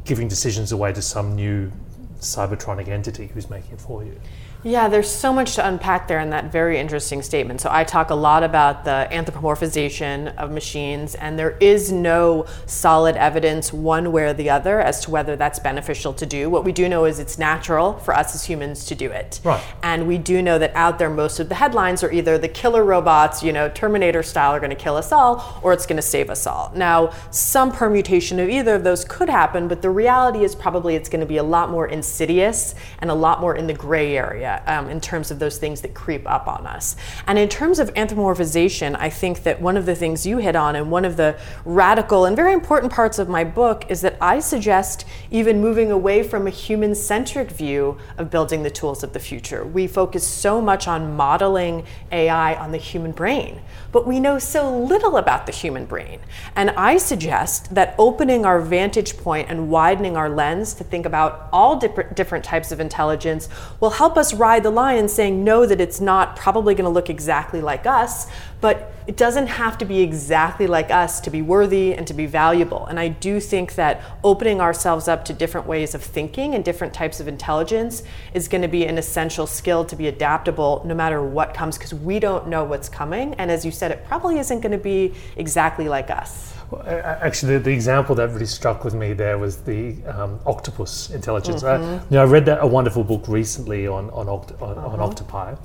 giving 0.05 0.27
decisions 0.27 0.71
away 0.71 0.93
to 0.93 1.01
some 1.01 1.35
new 1.35 1.71
cybertronic 2.19 2.87
entity 2.87 3.27
who's 3.27 3.49
making 3.49 3.73
it 3.73 3.81
for 3.81 4.03
you. 4.03 4.19
Yeah, 4.67 4.89
there's 4.89 5.09
so 5.09 5.31
much 5.31 5.55
to 5.55 5.65
unpack 5.65 6.09
there 6.09 6.19
in 6.19 6.31
that 6.31 6.51
very 6.51 6.77
interesting 6.77 7.21
statement. 7.21 7.61
So, 7.61 7.69
I 7.71 7.85
talk 7.85 8.09
a 8.09 8.15
lot 8.15 8.43
about 8.43 8.83
the 8.83 9.07
anthropomorphization 9.11 10.35
of 10.35 10.51
machines, 10.51 11.15
and 11.15 11.39
there 11.39 11.51
is 11.61 11.89
no 11.89 12.45
solid 12.65 13.15
evidence 13.15 13.71
one 13.71 14.11
way 14.11 14.23
or 14.23 14.33
the 14.33 14.49
other 14.49 14.81
as 14.81 14.99
to 15.05 15.11
whether 15.11 15.37
that's 15.37 15.57
beneficial 15.59 16.11
to 16.15 16.25
do. 16.25 16.49
What 16.49 16.65
we 16.65 16.73
do 16.73 16.89
know 16.89 17.05
is 17.05 17.17
it's 17.17 17.37
natural 17.37 17.93
for 17.99 18.13
us 18.13 18.35
as 18.35 18.43
humans 18.43 18.83
to 18.87 18.95
do 18.95 19.09
it. 19.09 19.39
Right. 19.45 19.63
And 19.83 20.05
we 20.05 20.17
do 20.17 20.41
know 20.41 20.59
that 20.59 20.75
out 20.75 20.99
there, 20.99 21.09
most 21.09 21.39
of 21.39 21.47
the 21.47 21.55
headlines 21.55 22.03
are 22.03 22.11
either 22.11 22.37
the 22.37 22.49
killer 22.49 22.83
robots, 22.83 23.41
you 23.41 23.53
know, 23.53 23.69
Terminator 23.69 24.21
style, 24.21 24.51
are 24.51 24.59
going 24.59 24.69
to 24.69 24.75
kill 24.75 24.97
us 24.97 25.13
all, 25.13 25.61
or 25.63 25.71
it's 25.71 25.85
going 25.85 25.95
to 25.95 26.01
save 26.01 26.29
us 26.29 26.45
all. 26.45 26.73
Now, 26.75 27.13
some 27.31 27.71
permutation 27.71 28.37
of 28.37 28.49
either 28.49 28.75
of 28.75 28.83
those 28.83 29.05
could 29.05 29.29
happen, 29.29 29.69
but 29.69 29.81
the 29.81 29.89
reality 29.89 30.43
is 30.43 30.55
probably 30.55 30.95
it's 30.95 31.07
going 31.07 31.21
to 31.21 31.25
be 31.25 31.37
a 31.37 31.43
lot 31.43 31.71
more 31.71 31.87
insidious 31.87 32.75
and 32.99 33.09
a 33.09 33.15
lot 33.15 33.39
more 33.39 33.55
in 33.55 33.65
the 33.65 33.73
gray 33.73 34.17
area 34.17 34.56
um, 34.65 34.89
in 34.89 34.99
terms 34.99 35.31
of 35.31 35.39
those 35.39 35.57
things 35.57 35.81
that 35.81 35.93
creep 35.93 36.29
up 36.29 36.47
on 36.47 36.65
us. 36.65 36.95
And 37.27 37.37
in 37.37 37.49
terms 37.49 37.79
of 37.79 37.93
anthropomorphization, 37.93 38.95
I 38.99 39.09
think 39.09 39.43
that 39.43 39.61
one 39.61 39.77
of 39.77 39.85
the 39.85 39.95
things 39.95 40.25
you 40.25 40.37
hit 40.37 40.55
on 40.55 40.75
and 40.75 40.89
one 40.91 41.05
of 41.05 41.17
the 41.17 41.37
radical 41.65 42.25
and 42.25 42.35
very 42.35 42.53
important 42.53 42.91
parts 42.91 43.19
of 43.19 43.29
my 43.29 43.43
book 43.43 43.85
is 43.89 44.01
that 44.01 44.17
I 44.21 44.39
suggest 44.39 45.05
even 45.31 45.61
moving 45.61 45.91
away 45.91 46.23
from 46.23 46.47
a 46.47 46.49
human 46.49 46.95
centric 46.95 47.51
view 47.51 47.97
of 48.17 48.29
building 48.29 48.63
the 48.63 48.71
tools 48.71 49.03
of 49.03 49.13
the 49.13 49.19
future. 49.19 49.65
We 49.65 49.87
focus 49.87 50.25
so 50.27 50.61
much 50.61 50.87
on 50.87 51.15
modeling 51.15 51.85
AI 52.11 52.55
on 52.55 52.71
the 52.71 52.77
human 52.77 53.11
brain, 53.11 53.61
but 53.91 54.07
we 54.07 54.19
know 54.19 54.39
so 54.39 54.77
little 54.77 55.17
about 55.17 55.45
the 55.45 55.51
human 55.51 55.85
brain. 55.85 56.19
And 56.55 56.71
I 56.71 56.97
suggest 56.97 57.73
that 57.75 57.95
opening 57.97 58.45
our 58.45 58.61
vantage 58.61 59.17
point 59.17 59.49
and 59.49 59.69
widening 59.69 60.17
our 60.17 60.29
lens 60.29 60.73
to 60.75 60.83
think 60.83 61.05
about 61.05 61.49
all 61.51 61.77
different, 61.77 62.15
different 62.15 62.45
types 62.45 62.71
of 62.71 62.79
intelligence 62.79 63.49
will 63.79 63.89
help 63.91 64.17
us 64.17 64.33
ride 64.37 64.63
the 64.63 64.69
line 64.69 65.09
saying, 65.09 65.43
no, 65.43 65.65
that 65.65 65.81
it's 65.81 65.99
not 65.99 66.35
probably 66.35 66.75
going 66.75 66.85
to 66.85 66.89
look 66.89 67.09
exactly 67.09 67.61
like 67.61 67.85
us, 67.85 68.27
but 68.61 68.93
it 69.05 69.15
doesn't 69.15 69.47
have 69.47 69.77
to 69.77 69.85
be 69.85 70.01
exactly 70.01 70.67
like 70.67 70.91
us 70.91 71.19
to 71.21 71.29
be 71.29 71.41
worthy 71.41 71.93
and 71.93 72.05
to 72.07 72.13
be 72.13 72.25
valuable. 72.25 72.85
And 72.87 72.99
I 72.99 73.07
do 73.07 73.39
think 73.39 73.75
that 73.75 74.01
opening 74.23 74.59
ourselves 74.59 75.07
up 75.07 75.23
to 75.25 75.33
different 75.33 75.67
ways 75.67 75.95
of 75.95 76.03
thinking 76.03 76.55
and 76.55 76.65
different 76.65 76.93
types 76.93 77.19
of 77.19 77.27
intelligence 77.27 78.03
is 78.33 78.47
going 78.47 78.63
to 78.63 78.67
be 78.67 78.85
an 78.85 78.97
essential 78.97 79.47
skill 79.47 79.85
to 79.85 79.95
be 79.95 80.07
adaptable 80.07 80.81
no 80.85 80.95
matter 80.95 81.23
what 81.23 81.53
comes 81.53 81.77
because 81.77 81.93
we 81.93 82.19
don't 82.19 82.47
know 82.47 82.63
what's 82.63 82.89
coming. 82.89 83.33
And 83.35 83.51
as 83.51 83.63
you 83.63 83.71
said, 83.71 83.91
it 83.91 84.05
probably 84.05 84.39
isn't 84.39 84.59
going 84.61 84.73
to 84.73 84.77
be 84.77 85.13
exactly 85.35 85.87
like 85.87 86.09
us. 86.09 86.56
Actually, 86.85 87.53
the, 87.53 87.63
the, 87.63 87.71
example 87.71 88.13
that 88.15 88.29
really 88.31 88.45
struck 88.45 88.83
with 88.83 88.93
me 88.93 89.13
there 89.13 89.37
was 89.37 89.57
the 89.57 89.95
um, 90.05 90.37
octopus 90.45 91.09
intelligence. 91.11 91.63
Mm-hmm. 91.63 91.83
I, 91.83 91.93
you 91.93 92.11
know, 92.11 92.21
I 92.21 92.25
read 92.25 92.45
that 92.45 92.59
a 92.61 92.67
wonderful 92.67 93.05
book 93.05 93.27
recently 93.27 93.87
on 93.87 94.09
on, 94.09 94.25
oct- 94.25 94.61
on, 94.61 94.77
uh-huh. 94.77 94.87
on 94.87 94.99
octopi, 94.99 95.55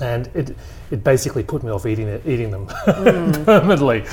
and 0.00 0.28
it 0.28 0.56
it 0.92 1.02
basically 1.02 1.42
put 1.42 1.64
me 1.64 1.70
off 1.70 1.86
eating 1.86 2.06
it, 2.06 2.24
eating 2.24 2.52
them 2.52 2.66
mm. 2.86 3.44
permanently. 3.44 4.04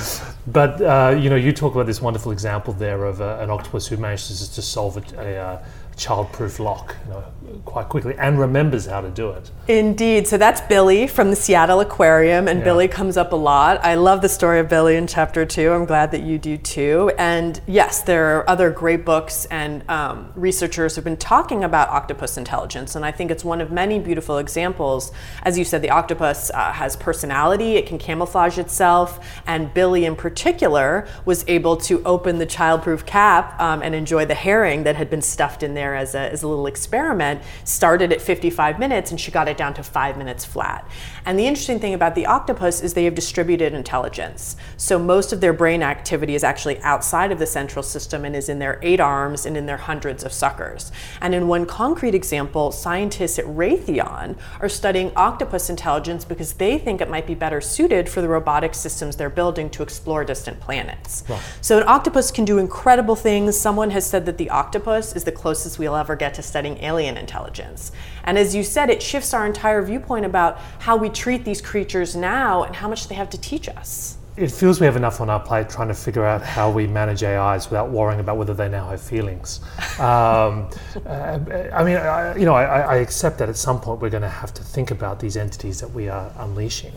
But 0.47 0.81
uh, 0.81 1.15
you 1.15 1.29
know, 1.29 1.35
you 1.35 1.53
talk 1.53 1.75
about 1.75 1.85
this 1.85 2.01
wonderful 2.01 2.31
example 2.31 2.73
there 2.73 3.05
of 3.05 3.21
uh, 3.21 3.37
an 3.39 3.51
octopus 3.51 3.87
who 3.87 3.97
manages 3.97 4.49
to 4.49 4.61
solve 4.63 4.97
a, 4.97 5.21
a, 5.21 5.37
uh, 5.37 5.65
child-proof 5.95 6.59
lock, 6.59 6.95
you 7.05 7.11
know, 7.11 7.23
quite 7.65 7.89
quickly, 7.89 8.15
and 8.17 8.39
remembers 8.39 8.85
how 8.85 9.01
to 9.01 9.09
do 9.09 9.31
it. 9.31 9.51
Indeed. 9.67 10.27
So 10.27 10.37
that's 10.37 10.61
Billy 10.61 11.07
from 11.07 11.29
the 11.31 11.35
Seattle 11.35 11.79
Aquarium, 11.79 12.47
and 12.47 12.59
yeah. 12.59 12.65
Billy 12.65 12.87
comes 12.87 13.17
up 13.17 13.33
a 13.33 13.35
lot. 13.35 13.83
I 13.83 13.95
love 13.95 14.21
the 14.21 14.29
story 14.29 14.59
of 14.59 14.69
Billy 14.69 14.95
in 14.95 15.07
chapter 15.07 15.45
two. 15.45 15.71
I'm 15.71 15.85
glad 15.85 16.11
that 16.11 16.21
you 16.21 16.37
do 16.37 16.57
too. 16.57 17.11
And 17.17 17.59
yes, 17.67 18.01
there 18.03 18.37
are 18.37 18.49
other 18.49 18.69
great 18.69 19.03
books 19.03 19.45
and 19.45 19.83
um, 19.89 20.31
researchers 20.35 20.95
who've 20.95 21.03
been 21.03 21.17
talking 21.17 21.63
about 21.63 21.89
octopus 21.89 22.37
intelligence, 22.37 22.95
and 22.95 23.03
I 23.03 23.11
think 23.11 23.31
it's 23.31 23.43
one 23.43 23.59
of 23.59 23.71
many 23.71 23.99
beautiful 23.99 24.37
examples. 24.37 25.11
As 25.43 25.57
you 25.57 25.65
said, 25.65 25.81
the 25.81 25.89
octopus 25.89 26.49
uh, 26.53 26.71
has 26.71 26.95
personality; 26.95 27.75
it 27.75 27.87
can 27.87 27.97
camouflage 27.97 28.57
itself, 28.57 29.19
and 29.45 29.73
Billy, 29.73 30.05
in 30.05 30.15
particular, 30.15 31.07
was 31.25 31.43
able 31.47 31.75
to 31.77 32.01
open 32.05 32.37
the 32.37 32.45
child-proof 32.45 33.05
cap 33.05 33.59
um, 33.59 33.81
and 33.81 33.93
enjoy 33.93 34.23
the 34.23 34.35
herring 34.35 34.83
that 34.83 34.95
had 34.95 35.09
been 35.09 35.21
stuffed 35.21 35.61
in 35.61 35.73
there 35.73 35.79
there 35.79 35.95
as 35.95 36.13
a, 36.13 36.31
as 36.31 36.43
a 36.43 36.47
little 36.47 36.67
experiment, 36.67 37.38
started 37.63 38.11
at 38.11 38.21
55 38.21 38.79
minutes 38.79 39.11
and 39.11 39.19
she 39.19 39.31
got 39.31 39.47
it 39.47 39.57
down 39.57 39.73
to 39.75 39.83
five 39.83 40.17
minutes 40.17 40.45
flat. 40.45 40.87
And 41.25 41.37
the 41.37 41.47
interesting 41.47 41.79
thing 41.79 41.93
about 41.93 42.15
the 42.15 42.25
octopus 42.25 42.81
is 42.81 42.93
they 42.93 43.05
have 43.05 43.15
distributed 43.15 43.73
intelligence. 43.73 44.55
So 44.77 44.99
most 44.99 45.33
of 45.33 45.41
their 45.41 45.53
brain 45.53 45.83
activity 45.83 46.35
is 46.35 46.43
actually 46.43 46.79
outside 46.81 47.31
of 47.31 47.39
the 47.39 47.45
central 47.45 47.83
system 47.83 48.25
and 48.25 48.35
is 48.35 48.49
in 48.49 48.59
their 48.59 48.79
eight 48.81 48.99
arms 48.99 49.45
and 49.45 49.55
in 49.57 49.65
their 49.65 49.77
hundreds 49.77 50.23
of 50.23 50.33
suckers. 50.33 50.91
And 51.21 51.35
in 51.35 51.47
one 51.47 51.65
concrete 51.65 52.15
example, 52.15 52.71
scientists 52.71 53.39
at 53.39 53.45
Raytheon 53.45 54.37
are 54.59 54.69
studying 54.69 55.11
octopus 55.15 55.69
intelligence 55.69 56.25
because 56.25 56.53
they 56.53 56.77
think 56.77 57.01
it 57.01 57.09
might 57.09 57.27
be 57.27 57.35
better 57.35 57.61
suited 57.61 58.09
for 58.09 58.21
the 58.21 58.27
robotic 58.27 58.73
systems 58.73 59.15
they're 59.15 59.29
building 59.29 59.69
to 59.71 59.83
explore 59.83 60.23
distant 60.23 60.59
planets. 60.59 61.23
Wow. 61.27 61.39
So 61.61 61.77
an 61.77 61.87
octopus 61.87 62.31
can 62.31 62.45
do 62.45 62.57
incredible 62.57 63.15
things. 63.15 63.59
Someone 63.59 63.91
has 63.91 64.05
said 64.05 64.25
that 64.25 64.37
the 64.37 64.49
octopus 64.49 65.15
is 65.15 65.23
the 65.23 65.31
closest 65.31 65.79
we'll 65.79 65.95
ever 65.95 66.15
get 66.15 66.33
to 66.35 66.41
studying 66.41 66.77
alien 66.83 67.17
intelligence. 67.19 67.91
And 68.23 68.37
as 68.37 68.55
you 68.55 68.63
said, 68.63 68.89
it 68.89 69.03
shifts 69.03 69.33
our 69.33 69.45
entire 69.45 69.81
viewpoint 69.81 70.25
about 70.25 70.57
how 70.79 70.97
we 70.97 71.09
treat 71.09 71.45
these 71.45 71.61
creatures 71.61 72.15
now 72.15 72.63
and 72.63 72.75
how 72.75 72.87
much 72.87 73.07
they 73.07 73.15
have 73.15 73.29
to 73.31 73.37
teach 73.39 73.69
us. 73.69 74.17
It 74.37 74.51
feels 74.51 74.79
we 74.79 74.85
have 74.85 74.95
enough 74.95 75.19
on 75.19 75.29
our 75.29 75.39
plate 75.39 75.69
trying 75.69 75.89
to 75.89 75.93
figure 75.93 76.25
out 76.25 76.41
how 76.41 76.71
we 76.71 76.87
manage 76.87 77.23
AIs 77.23 77.69
without 77.69 77.89
worrying 77.89 78.21
about 78.21 78.37
whether 78.37 78.53
they 78.53 78.69
now 78.69 78.89
have 78.89 79.01
feelings. 79.01 79.59
Um, 79.99 80.69
uh, 81.05 81.39
I 81.73 81.83
mean, 81.83 81.97
I, 81.97 82.37
you 82.37 82.45
know, 82.45 82.53
I, 82.53 82.79
I, 82.79 82.95
accept 82.97 83.37
that 83.39 83.49
at 83.49 83.57
some 83.57 83.81
point 83.81 83.99
we're 83.99 84.09
going 84.09 84.23
to 84.23 84.29
have 84.29 84.53
to 84.53 84.63
think 84.63 84.91
about 84.91 85.19
these 85.19 85.35
entities 85.35 85.81
that 85.81 85.91
we 85.91 86.07
are 86.07 86.31
unleashing. 86.37 86.93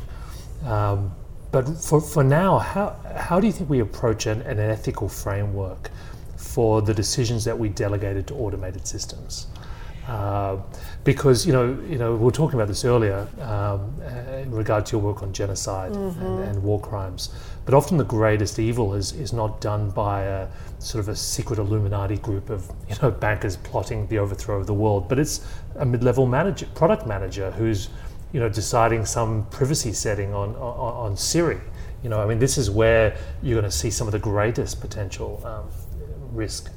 Um, 0.65 1.13
but 1.51 1.67
for, 1.79 2.01
for 2.01 2.23
now, 2.23 2.59
how, 2.59 2.97
how 3.17 3.41
do 3.41 3.49
you 3.49 3.53
think 3.53 3.69
we 3.69 3.81
approach 3.81 4.27
an, 4.27 4.43
an 4.43 4.61
ethical 4.61 5.09
framework 5.09 5.91
for 6.37 6.81
the 6.81 6.95
decisions 6.95 7.45
that 7.45 7.59
we 7.59 7.69
delegated 7.69 8.29
to 8.29 8.35
automated 8.35 8.87
systems? 8.87 9.49
Uh, 10.13 10.61
because 11.05 11.47
you 11.47 11.55
know, 11.55 11.67
you 11.89 11.97
know, 11.97 12.13
we 12.13 12.25
were 12.27 12.31
talking 12.31 12.57
about 12.59 12.69
this 12.69 12.85
earlier 12.85 13.27
um, 13.41 13.99
in 14.43 14.51
regard 14.51 14.85
to 14.85 14.93
your 14.93 15.01
work 15.01 15.23
on 15.23 15.33
genocide 15.33 15.93
mm-hmm. 15.93 16.23
and, 16.23 16.45
and, 16.51 16.63
war 16.63 16.79
crimes. 16.79 17.31
But 17.65 17.73
often 17.73 17.97
the 17.97 18.05
greatest 18.05 18.59
evil 18.59 18.93
is 18.93 19.13
is 19.13 19.33
not 19.33 19.63
done 19.63 19.89
by 19.89 20.25
a 20.25 20.49
sort 20.81 21.01
of 21.01 21.09
a 21.09 21.17
secret 21.17 21.59
Illuminati 21.59 22.19
group 22.19 22.51
of 22.51 22.71
you 22.91 22.97
know 23.01 23.11
bankers 23.11 23.57
plotting 23.57 24.07
the 24.09 24.19
overthrow 24.19 24.61
of 24.61 24.67
the 24.67 24.75
world, 24.75 25.09
but 25.09 25.19
it's 25.19 25.47
a 25.77 25.87
mid-level 25.87 26.27
manager, 26.27 26.67
product 26.75 27.07
manager 27.07 27.51
who's 27.53 27.89
you 28.35 28.41
know 28.41 28.51
deciding 28.51 29.07
some 29.07 29.47
privacy 29.47 29.95
setting 29.95 30.35
on 30.35 30.51
on, 30.57 30.95
on 31.07 31.17
Siri. 31.17 31.61
You 32.03 32.11
know, 32.11 32.21
I 32.21 32.27
mean, 32.27 32.39
this 32.39 32.59
is 32.59 32.71
where 32.71 33.17
you're 33.43 33.59
going 33.59 33.71
to 33.71 33.79
see 33.79 33.91
some 33.91 34.07
of 34.09 34.13
the 34.13 34.19
greatest 34.19 34.79
potential 34.83 35.41
um, 35.47 35.71
risk. 36.37 36.71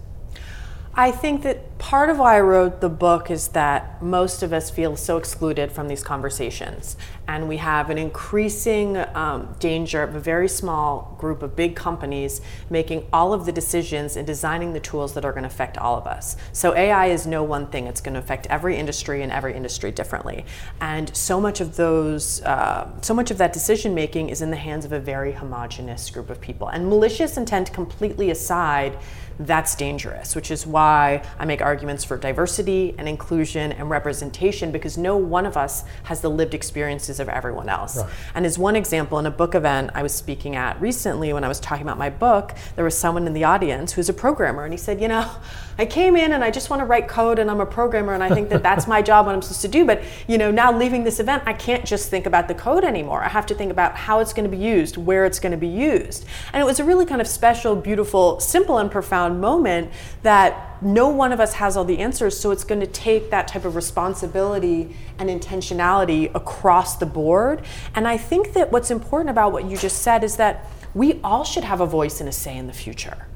I 0.97 1.11
think 1.11 1.43
that 1.43 1.77
part 1.77 2.09
of 2.09 2.19
why 2.19 2.37
I 2.37 2.39
wrote 2.39 2.79
the 2.79 2.87
book 2.87 3.29
is 3.29 3.49
that 3.49 4.01
most 4.01 4.41
of 4.41 4.53
us 4.53 4.69
feel 4.69 4.95
so 4.95 5.17
excluded 5.17 5.69
from 5.69 5.89
these 5.89 6.01
conversations. 6.01 6.95
And 7.27 7.49
we 7.49 7.57
have 7.57 7.89
an 7.89 7.97
increasing 7.97 8.95
um, 9.13 9.55
danger 9.59 10.03
of 10.03 10.15
a 10.15 10.19
very 10.21 10.47
small 10.47 11.17
group 11.19 11.43
of 11.43 11.53
big 11.53 11.75
companies 11.75 12.39
making 12.69 13.05
all 13.11 13.33
of 13.33 13.45
the 13.45 13.51
decisions 13.51 14.15
and 14.15 14.25
designing 14.25 14.71
the 14.71 14.79
tools 14.79 15.15
that 15.15 15.25
are 15.25 15.31
going 15.33 15.43
to 15.43 15.47
affect 15.47 15.77
all 15.77 15.97
of 15.97 16.07
us. 16.07 16.37
So 16.53 16.73
AI 16.73 17.07
is 17.07 17.27
no 17.27 17.43
one 17.43 17.67
thing, 17.67 17.87
it's 17.87 17.99
going 17.99 18.13
to 18.13 18.19
affect 18.19 18.47
every 18.47 18.77
industry 18.77 19.21
and 19.21 19.31
every 19.31 19.53
industry 19.53 19.91
differently. 19.91 20.45
And 20.79 21.13
so 21.13 21.41
much 21.41 21.59
of 21.59 21.75
those, 21.75 22.41
uh, 22.43 22.89
so 23.01 23.13
much 23.13 23.31
of 23.31 23.37
that 23.39 23.51
decision 23.51 23.93
making 23.93 24.29
is 24.29 24.41
in 24.41 24.49
the 24.49 24.55
hands 24.55 24.85
of 24.85 24.93
a 24.93 24.99
very 24.99 25.33
homogenous 25.33 26.09
group 26.09 26.29
of 26.29 26.39
people. 26.39 26.69
And 26.69 26.87
malicious 26.87 27.35
intent 27.35 27.73
completely 27.73 28.29
aside, 28.29 28.97
that's 29.39 29.75
dangerous, 29.75 30.35
which 30.35 30.51
is 30.51 30.65
why 30.65 31.23
I 31.37 31.45
make 31.45 31.61
arguments 31.61 32.03
for 32.03 32.17
diversity 32.17 32.95
and 32.97 33.07
inclusion 33.07 33.71
and 33.73 33.89
representation 33.89 34.71
because 34.71 34.97
no 34.97 35.17
one 35.17 35.45
of 35.45 35.57
us 35.57 35.83
has 36.03 36.21
the 36.21 36.29
lived 36.29 36.53
experiences 36.53 37.19
of 37.19 37.27
everyone 37.27 37.67
else. 37.69 37.97
Right. 37.97 38.09
And 38.33 38.45
as 38.45 38.57
one 38.57 38.75
example, 38.75 39.19
in 39.19 39.25
a 39.25 39.31
book 39.31 39.55
event 39.55 39.91
I 39.93 40.03
was 40.03 40.13
speaking 40.13 40.55
at 40.55 40.79
recently 40.79 41.33
when 41.33 41.43
I 41.43 41.47
was 41.47 41.59
talking 41.59 41.85
about 41.85 41.97
my 41.97 42.09
book, 42.09 42.55
there 42.75 42.85
was 42.85 42.97
someone 42.97 43.27
in 43.27 43.33
the 43.33 43.43
audience 43.43 43.93
who's 43.93 44.09
a 44.09 44.13
programmer 44.13 44.63
and 44.63 44.73
he 44.73 44.77
said, 44.77 45.01
You 45.01 45.09
know, 45.09 45.29
I 45.77 45.85
came 45.85 46.15
in 46.15 46.31
and 46.31 46.43
I 46.43 46.51
just 46.51 46.69
want 46.69 46.79
to 46.79 46.85
write 46.85 47.07
code 47.07 47.37
and 47.37 47.51
I'm 47.51 47.59
a 47.59 47.65
programmer 47.65 48.13
and 48.13 48.23
I 48.23 48.29
think 48.29 48.49
that 48.49 48.63
that's 48.63 48.87
my 48.87 49.01
job, 49.01 49.25
what 49.25 49.35
I'm 49.35 49.41
supposed 49.41 49.61
to 49.61 49.67
do. 49.67 49.85
But, 49.85 50.03
you 50.27 50.37
know, 50.37 50.51
now 50.51 50.75
leaving 50.75 51.03
this 51.03 51.19
event, 51.19 51.43
I 51.45 51.53
can't 51.53 51.83
just 51.83 52.09
think 52.09 52.25
about 52.25 52.47
the 52.47 52.55
code 52.55 52.85
anymore. 52.85 53.21
I 53.21 53.27
have 53.27 53.45
to 53.47 53.55
think 53.55 53.71
about 53.71 53.95
how 53.95 54.19
it's 54.19 54.31
going 54.31 54.49
to 54.49 54.55
be 54.55 54.61
used, 54.61 54.95
where 54.95 55.25
it's 55.25 55.39
going 55.39 55.51
to 55.51 55.57
be 55.57 55.67
used. 55.67 56.25
And 56.53 56.61
it 56.61 56.65
was 56.65 56.79
a 56.79 56.85
really 56.85 57.05
kind 57.05 57.19
of 57.19 57.27
special, 57.27 57.75
beautiful, 57.75 58.39
simple, 58.39 58.77
and 58.77 58.89
profound 58.89 59.41
moment 59.41 59.91
that 60.23 60.81
no 60.81 61.09
one 61.09 61.33
of 61.33 61.39
us 61.39 61.55
has 61.55 61.75
all 61.75 61.83
the 61.85 61.99
answers. 61.99 62.39
So 62.39 62.51
it's 62.51 62.63
going 62.63 62.81
to 62.81 62.87
take 62.87 63.29
that 63.31 63.47
type 63.47 63.65
of 63.65 63.75
responsibility 63.75 64.95
and 65.19 65.29
intentionality 65.29 66.33
across 66.33 66.97
the 66.97 67.05
board. 67.05 67.63
And 67.93 68.07
I 68.07 68.17
think 68.17 68.53
that 68.53 68.71
what's 68.71 68.91
important 68.91 69.29
about 69.29 69.51
what 69.51 69.65
you 69.65 69.75
just 69.75 70.01
said 70.01 70.23
is 70.23 70.37
that 70.37 70.69
we 70.93 71.19
all 71.23 71.43
should 71.43 71.65
have 71.65 71.81
a 71.81 71.85
voice 71.85 72.21
and 72.21 72.29
a 72.29 72.31
say 72.31 72.55
in 72.55 72.67
the 72.67 72.73
future. 72.73 73.27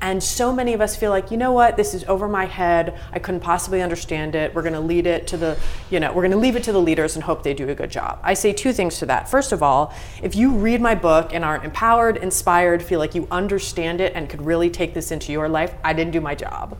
And 0.00 0.22
so 0.22 0.52
many 0.52 0.74
of 0.74 0.80
us 0.80 0.94
feel 0.94 1.10
like, 1.10 1.32
you 1.32 1.36
know 1.36 1.50
what, 1.50 1.76
this 1.76 1.92
is 1.92 2.04
over 2.04 2.28
my 2.28 2.44
head. 2.44 2.96
I 3.12 3.18
couldn't 3.18 3.40
possibly 3.40 3.82
understand 3.82 4.36
it. 4.36 4.54
We're 4.54 4.62
going 4.62 4.74
to 4.74 4.80
lead 4.80 5.06
it 5.06 5.26
to 5.28 5.36
the, 5.36 5.58
you 5.90 5.98
know, 5.98 6.12
we're 6.12 6.22
going 6.22 6.30
to 6.30 6.38
leave 6.38 6.54
it 6.54 6.62
to 6.64 6.72
the 6.72 6.80
leaders 6.80 7.16
and 7.16 7.24
hope 7.24 7.42
they 7.42 7.52
do 7.52 7.68
a 7.68 7.74
good 7.74 7.90
job. 7.90 8.20
I 8.22 8.34
say 8.34 8.52
two 8.52 8.72
things 8.72 8.98
to 9.00 9.06
that. 9.06 9.28
First 9.28 9.50
of 9.50 9.60
all, 9.60 9.92
if 10.22 10.36
you 10.36 10.52
read 10.52 10.80
my 10.80 10.94
book 10.94 11.34
and 11.34 11.44
are 11.44 11.62
empowered, 11.64 12.16
inspired, 12.16 12.80
feel 12.80 13.00
like 13.00 13.16
you 13.16 13.26
understand 13.30 14.00
it 14.00 14.12
and 14.14 14.28
could 14.30 14.42
really 14.42 14.70
take 14.70 14.94
this 14.94 15.10
into 15.10 15.32
your 15.32 15.48
life, 15.48 15.74
I 15.82 15.94
didn't 15.94 16.12
do 16.12 16.20
my 16.20 16.36
job. 16.36 16.78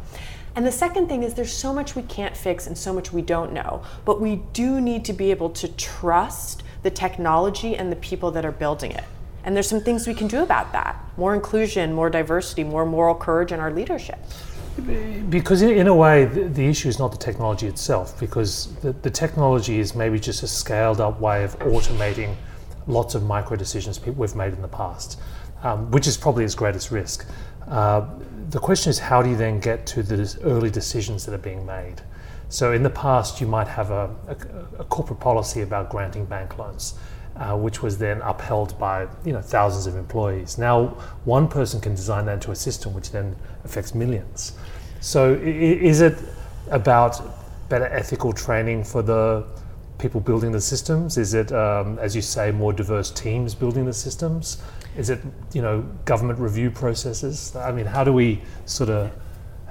And 0.54 0.64
the 0.64 0.72
second 0.72 1.08
thing 1.08 1.24
is 1.24 1.34
there's 1.34 1.52
so 1.52 1.72
much 1.72 1.96
we 1.96 2.02
can't 2.02 2.36
fix 2.36 2.66
and 2.68 2.78
so 2.78 2.92
much 2.92 3.12
we 3.12 3.22
don't 3.22 3.52
know, 3.52 3.82
but 4.04 4.20
we 4.20 4.42
do 4.52 4.80
need 4.80 5.04
to 5.06 5.12
be 5.12 5.30
able 5.30 5.50
to 5.50 5.68
trust 5.68 6.62
the 6.82 6.90
technology 6.90 7.76
and 7.76 7.90
the 7.90 7.96
people 7.96 8.30
that 8.30 8.44
are 8.44 8.52
building 8.52 8.92
it. 8.92 9.04
And 9.44 9.54
there's 9.54 9.68
some 9.68 9.80
things 9.80 10.06
we 10.06 10.14
can 10.14 10.28
do 10.28 10.42
about 10.42 10.72
that. 10.72 10.96
More 11.16 11.34
inclusion, 11.34 11.92
more 11.92 12.10
diversity, 12.10 12.64
more 12.64 12.84
moral 12.84 13.14
courage 13.14 13.52
in 13.52 13.60
our 13.60 13.72
leadership. 13.72 14.18
because 15.28 15.62
in, 15.62 15.88
a 15.88 15.94
way 15.94 16.24
the, 16.24 16.44
the, 16.44 16.66
issue 16.66 16.88
is 16.88 16.98
not 17.00 17.10
the 17.10 17.18
technology 17.18 17.66
itself 17.66 18.18
because 18.20 18.72
the, 18.76 18.92
the 18.92 19.10
technology 19.10 19.80
is 19.80 19.94
maybe 19.94 20.20
just 20.20 20.44
a 20.44 20.46
scaled 20.46 21.00
up 21.00 21.20
way 21.20 21.42
of 21.42 21.58
automating 21.58 22.36
lots 22.86 23.16
of 23.16 23.24
micro 23.24 23.56
decisions 23.56 24.00
we've 24.06 24.36
made 24.36 24.52
in 24.52 24.62
the 24.62 24.68
past 24.68 25.18
um, 25.62 25.90
which 25.90 26.06
is 26.06 26.16
probably 26.16 26.44
its 26.44 26.54
greatest 26.54 26.90
risk. 26.90 27.26
Uh, 27.66 28.06
the 28.50 28.58
question 28.58 28.90
is 28.90 28.98
how 28.98 29.22
do 29.22 29.30
you 29.30 29.36
then 29.36 29.60
get 29.60 29.86
to 29.86 30.02
the 30.02 30.38
early 30.42 30.70
decisions 30.70 31.26
that 31.26 31.34
are 31.34 31.38
being 31.38 31.66
made? 31.66 32.00
So 32.48 32.72
in 32.72 32.82
the 32.82 32.90
past 32.90 33.40
you 33.40 33.46
might 33.46 33.68
have 33.68 33.90
a, 33.90 34.14
a, 34.26 34.80
a 34.80 34.84
corporate 34.84 35.20
policy 35.20 35.60
about 35.62 35.90
granting 35.90 36.24
bank 36.24 36.58
loans 36.58 36.94
uh, 37.38 37.56
which 37.56 37.82
was 37.82 37.98
then 37.98 38.20
upheld 38.22 38.78
by 38.78 39.06
you 39.24 39.32
know 39.32 39.40
thousands 39.40 39.86
of 39.86 39.96
employees. 39.96 40.58
Now 40.58 40.88
one 41.24 41.48
person 41.48 41.80
can 41.80 41.94
design 41.94 42.26
that 42.26 42.34
into 42.34 42.50
a 42.50 42.56
system 42.56 42.94
which 42.94 43.10
then 43.12 43.36
affects 43.64 43.94
millions. 43.94 44.52
So 45.00 45.34
is 45.34 46.00
it 46.00 46.18
about 46.70 47.20
better 47.68 47.86
ethical 47.86 48.32
training 48.32 48.84
for 48.84 49.02
the 49.02 49.46
people 49.98 50.20
building 50.20 50.52
the 50.52 50.60
systems? 50.60 51.18
Is 51.18 51.34
it, 51.34 51.52
um, 51.52 51.98
as 51.98 52.14
you 52.16 52.22
say, 52.22 52.50
more 52.50 52.72
diverse 52.72 53.10
teams 53.10 53.54
building 53.54 53.84
the 53.84 53.92
systems? 53.92 54.62
Is 54.96 55.10
it 55.10 55.20
you 55.52 55.62
know 55.62 55.82
government 56.04 56.38
review 56.38 56.70
processes? 56.70 57.54
I 57.54 57.72
mean, 57.72 57.86
how 57.86 58.04
do 58.04 58.12
we 58.12 58.40
sort 58.64 58.90
of 58.90 59.12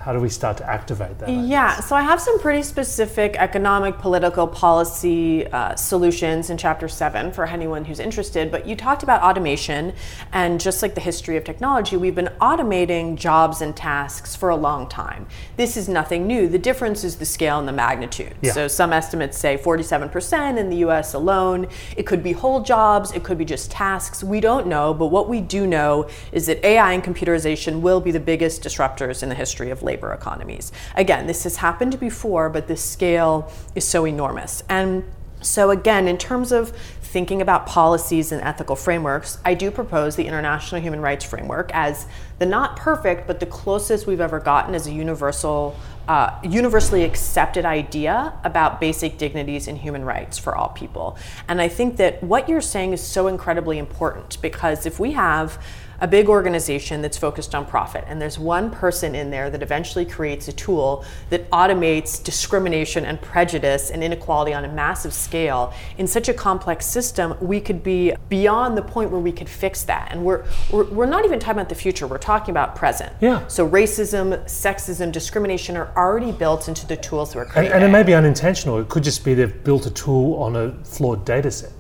how 0.08 0.14
do 0.14 0.22
we 0.22 0.30
start 0.30 0.56
to 0.56 0.66
activate 0.66 1.20
that? 1.20 1.30
Yeah, 1.30 1.82
so 1.82 1.94
I 1.94 2.02
have 2.02 2.22
some 2.22 2.40
pretty 2.40 2.64
specific 2.64 3.36
economic, 3.36 3.98
political, 3.98 4.48
policy 4.48 5.46
uh, 5.48 5.76
solutions 5.76 6.50
in 6.50 6.58
Chapter 6.58 6.88
7 6.88 7.34
for 7.34 7.46
anyone 7.46 7.84
who's 7.84 8.00
interested. 8.00 8.50
But 8.50 8.66
you 8.66 8.78
talked 8.78 9.04
about 9.04 9.22
automation, 9.22 9.94
and 10.32 10.62
just 10.62 10.82
like 10.82 10.96
the 10.96 11.02
history 11.02 11.36
of 11.36 11.44
technology, 11.44 11.98
we've 11.98 12.16
been 12.16 12.32
automating 12.40 13.18
jobs 13.18 13.60
and 13.60 13.76
tasks 13.76 14.34
for 14.34 14.48
a 14.48 14.56
long 14.56 14.88
time. 14.88 15.28
This 15.58 15.76
is 15.76 15.90
nothing 15.90 16.26
new. 16.26 16.48
The 16.48 16.58
difference 16.58 17.04
is 17.04 17.18
the 17.18 17.26
scale 17.26 17.60
and 17.60 17.68
the 17.68 17.74
magnitude. 17.74 18.34
Yeah. 18.42 18.54
So 18.54 18.70
some 18.70 18.94
estimates 18.94 19.38
say 19.38 19.58
47% 19.58 20.58
in 20.58 20.70
the 20.70 20.78
US 20.88 21.16
alone. 21.16 21.68
It 21.98 22.04
could 22.04 22.24
be 22.24 22.32
whole 22.32 22.62
jobs, 22.62 23.12
it 23.12 23.26
could 23.26 23.38
be 23.38 23.44
just 23.44 23.72
tasks. 23.72 24.24
We 24.24 24.40
don't 24.40 24.68
know, 24.68 24.94
but 24.94 25.08
what 25.08 25.28
we 25.28 25.42
do 25.42 25.68
know 25.68 26.10
is 26.32 26.46
that 26.46 26.64
AI 26.64 26.94
and 26.94 27.04
computerization 27.04 27.82
will 27.82 28.00
be 28.00 28.12
the 28.12 28.22
biggest 28.22 28.64
disruptors 28.64 29.22
in 29.22 29.28
the 29.28 29.36
history 29.36 29.70
of 29.70 29.84
labor 29.84 29.97
labor 29.98 30.14
economies. 30.14 30.72
Again, 30.96 31.28
this 31.28 31.44
has 31.44 31.58
happened 31.58 32.00
before, 32.00 32.50
but 32.50 32.68
the 32.68 32.78
scale 32.78 33.52
is 33.76 33.86
so 33.86 34.06
enormous. 34.06 34.64
And 34.70 35.04
so, 35.42 35.72
again, 35.72 36.08
in 36.08 36.18
terms 36.18 36.52
of 36.52 36.72
thinking 37.02 37.42
about 37.42 37.66
policies 37.66 38.32
and 38.32 38.42
ethical 38.42 38.76
frameworks, 38.76 39.40
I 39.46 39.54
do 39.54 39.72
propose 39.72 40.16
the 40.16 40.26
International 40.26 40.82
Human 40.82 41.00
Rights 41.00 41.24
Framework 41.24 41.72
as 41.74 42.06
the 42.40 42.46
not 42.46 42.76
perfect, 42.76 43.28
but 43.28 43.40
the 43.40 43.46
closest 43.46 44.08
we've 44.08 44.22
ever 44.22 44.40
gotten 44.40 44.76
as 44.76 44.88
a 44.88 44.92
universal, 44.92 45.76
uh, 46.08 46.38
universally 46.44 47.04
accepted 47.04 47.66
idea 47.66 48.34
about 48.44 48.80
basic 48.80 49.18
dignities 49.18 49.68
and 49.68 49.78
human 49.78 50.04
rights 50.04 50.38
for 50.38 50.56
all 50.56 50.70
people. 50.70 51.18
And 51.48 51.62
I 51.62 51.70
think 51.70 51.98
that 51.98 52.22
what 52.22 52.50
you're 52.50 52.62
saying 52.62 52.94
is 52.94 53.02
so 53.02 53.28
incredibly 53.28 53.78
important 53.78 54.42
because 54.42 54.86
if 54.86 55.00
we 55.00 55.14
have 55.14 55.60
a 56.00 56.08
big 56.08 56.30
organization 56.30 57.02
that's 57.02 57.18
focused 57.18 57.56
on 57.56 57.66
profit, 57.66 58.04
and 58.08 58.22
there's 58.22 58.38
one 58.38 58.70
person 58.70 59.16
in 59.16 59.30
there 59.30 59.50
that 59.50 59.64
eventually 59.64 60.06
creates 60.06 60.48
a 60.48 60.54
tool 60.54 61.04
that 61.30 61.50
automates 61.52 62.24
discrimination 62.24 63.06
and 63.06 63.22
prejudice 63.22 63.90
and 63.90 64.04
inequality 64.04 64.54
on 64.54 64.66
a 64.66 64.68
massive 64.68 65.14
scale 65.14 65.74
in 65.98 66.08
such 66.08 66.30
a 66.30 66.34
complex 66.34 66.86
system, 66.86 67.36
we 67.42 67.60
could 67.60 67.84
be 67.84 68.14
beyond 68.30 68.78
the 68.78 68.82
point 68.82 69.12
where 69.12 69.20
we 69.20 69.32
could 69.32 69.50
fix 69.50 69.84
that. 69.84 70.10
And 70.12 70.24
we're, 70.24 70.46
we're, 70.72 70.86
we're 70.86 71.06
not 71.06 71.26
even 71.26 71.40
talking 71.40 71.60
about 71.60 71.70
the 71.70 71.76
future, 71.76 72.08
we're 72.08 72.18
talking 72.18 72.52
about 72.52 72.76
present. 72.76 73.14
Yeah. 73.22 73.46
So 73.48 73.68
racism, 73.68 74.44
sexism, 74.46 75.12
discrimination 75.12 75.78
are 75.78 75.92
already 75.96 76.32
built 76.32 76.68
into 76.68 76.86
the 76.86 76.98
tools 76.98 77.36
we're 77.36 77.46
creating. 77.46 77.74
And, 77.74 77.84
and 77.84 77.90
it 77.90 77.96
may 77.96 78.04
be 78.04 78.14
unintentional, 78.14 78.80
it 78.80 78.90
could 78.90 79.04
just 79.04 79.26
be 79.26 79.34
they've 79.34 79.64
built 79.64 79.86
a 79.86 79.92
tool 79.92 80.36
on 80.36 80.56
a 80.56 80.72
flawed 80.84 81.26
data 81.26 81.52
set. 81.52 81.72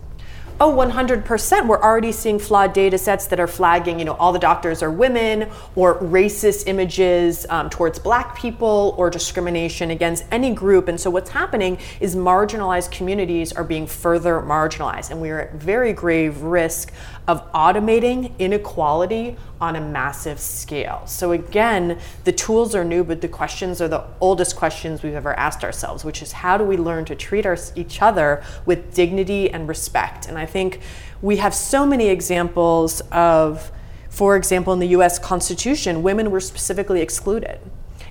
Oh, 0.59 0.73
100%. 0.73 1.67
We're 1.67 1.79
already 1.79 2.11
seeing 2.11 2.39
flawed 2.39 2.73
data 2.73 2.97
sets 2.97 3.27
that 3.27 3.39
are 3.39 3.45
flagging, 3.45 3.99
you 3.99 4.05
know, 4.05 4.15
all 4.15 4.33
the 4.33 4.39
doctors 4.39 4.81
are 4.81 4.89
women 4.89 5.51
or 5.75 5.99
racist 5.99 6.67
images 6.67 7.45
um, 7.49 7.69
towards 7.69 7.99
black 7.99 8.35
people 8.35 8.95
or 8.97 9.11
discrimination 9.11 9.91
against 9.91 10.25
any 10.31 10.51
group. 10.51 10.87
And 10.87 10.99
so 10.99 11.11
what's 11.11 11.29
happening 11.29 11.77
is 11.99 12.15
marginalized 12.15 12.89
communities 12.89 13.53
are 13.53 13.63
being 13.63 13.85
further 13.85 14.41
marginalized. 14.41 15.11
And 15.11 15.21
we 15.21 15.29
are 15.29 15.41
at 15.41 15.53
very 15.53 15.93
grave 15.93 16.41
risk 16.41 16.91
of 17.27 17.51
automating 17.51 18.31
inequality 18.39 19.35
on 19.59 19.75
a 19.75 19.81
massive 19.81 20.39
scale. 20.39 21.03
So 21.05 21.31
again, 21.31 22.00
the 22.24 22.31
tools 22.31 22.74
are 22.74 22.85
new, 22.85 23.03
but 23.03 23.22
the 23.22 23.27
questions 23.27 23.81
are 23.81 23.87
the 23.87 24.03
oldest 24.22 24.55
questions 24.55 25.03
we've 25.03 25.13
ever 25.13 25.33
asked 25.33 25.63
ourselves, 25.63 26.05
which 26.05 26.22
is 26.22 26.31
how 26.31 26.57
do 26.57 26.63
we 26.63 26.77
learn 26.77 27.05
to 27.05 27.15
treat 27.15 27.46
our, 27.46 27.57
each 27.75 28.01
other 28.01 28.43
with 28.65 28.93
dignity 28.93 29.50
and 29.50 29.67
respect? 29.67 30.27
And 30.27 30.37
I 30.37 30.46
think 30.48 30.79
we 31.22 31.38
have 31.38 31.53
so 31.53 31.86
many 31.86 32.07
examples 32.07 33.01
of, 33.12 33.72
for 34.10 34.36
example, 34.36 34.74
in 34.74 34.79
the 34.79 34.90
US 34.90 35.20
Constitution, 35.20 36.01
women 36.01 36.31
were 36.31 36.40
specifically 36.40 37.01
excluded 37.01 37.60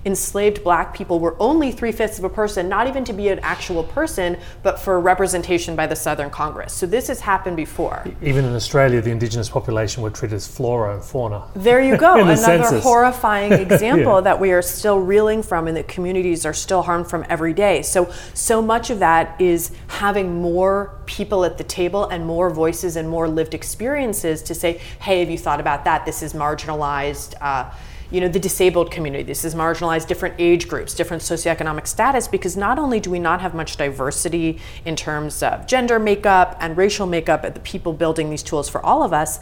enslaved 0.07 0.63
black 0.63 0.95
people 0.95 1.19
were 1.19 1.37
only 1.41 1.73
three 1.73 1.91
fifths 1.91 2.17
of 2.19 2.25
a 2.25 2.29
person, 2.29 2.69
not 2.69 2.87
even 2.87 3.05
to 3.05 3.13
be 3.13 3.29
an 3.29 3.41
actual 3.41 3.83
person, 3.83 4.39
but 4.63 4.79
for 4.79 5.01
representation 5.01 5.75
by 5.75 5.87
the 5.87 5.97
Southern 5.97 6.31
Congress. 6.31 6.73
So 6.73 6.87
this 6.87 7.09
has 7.09 7.21
happened 7.21 7.57
before. 7.57 8.07
Even 8.23 8.45
in 8.45 8.55
Australia, 8.55 9.01
the 9.03 9.11
indigenous 9.11 9.49
population 9.49 10.05
were 10.05 10.11
treated 10.11 10.37
as 10.37 10.47
flora 10.47 10.95
and 10.95 11.03
fauna. 11.05 11.49
There 11.55 11.81
you 11.81 11.97
go. 12.07 12.15
Another 12.15 12.37
census. 12.37 12.85
horrifying 12.85 13.53
example 13.69 14.15
yeah. 14.15 14.21
that 14.21 14.41
we 14.41 14.53
are 14.53 14.63
still 14.63 15.01
reeling 15.01 15.43
from 15.43 15.67
and 15.67 15.77
that 15.77 15.89
communities 15.89 16.47
are 16.47 16.55
still 16.55 16.83
harmed 16.83 17.11
from 17.11 17.27
every 17.29 17.53
day. 17.53 17.83
So, 17.83 18.13
so 18.33 18.63
much 18.63 18.91
of 18.91 19.01
that 19.01 19.41
is 19.41 19.73
having 19.89 20.41
more 20.41 21.01
people 21.07 21.45
at 21.45 21.59
the 21.59 21.65
table 21.65 22.07
and 22.07 22.25
more 22.25 22.49
voices 22.51 22.95
and 22.95 23.09
more 23.09 23.29
lived 23.29 23.55
experiences 23.55 24.41
to 24.43 24.55
say, 24.55 24.75
hey, 25.01 25.19
have 25.21 25.31
you 25.31 25.39
thought 25.39 25.59
about 25.59 25.85
that? 25.85 26.07
This 26.07 26.23
is 26.23 26.33
marginalized. 26.33 27.35
Uh, 27.41 27.73
you 28.11 28.21
know 28.21 28.29
the 28.29 28.39
disabled 28.39 28.91
community. 28.91 29.23
This 29.23 29.45
is 29.45 29.55
marginalized 29.55 30.07
different 30.07 30.35
age 30.39 30.69
groups 30.69 30.95
different 30.95 31.23
socioeconomic 31.23 31.87
status 31.87 32.29
because 32.29 32.57
not 32.57 32.79
only 32.79 33.01
do 33.01 33.11
we 33.11 33.19
not 33.19 33.41
have 33.41 33.55
much 33.55 33.77
diversity 33.77 34.59
in 34.85 34.97
terms 34.97 35.43
of 35.43 35.67
gender 35.67 35.99
makeup 35.99 36.57
and 36.61 36.77
racial 36.77 37.07
makeup 37.07 37.45
at 37.45 37.55
the 37.55 37.61
people 37.61 37.93
building 37.93 38.31
these 38.31 38.43
tools 38.43 38.69
for 38.69 38.85
all 38.85 39.03
of 39.03 39.13
us 39.13 39.41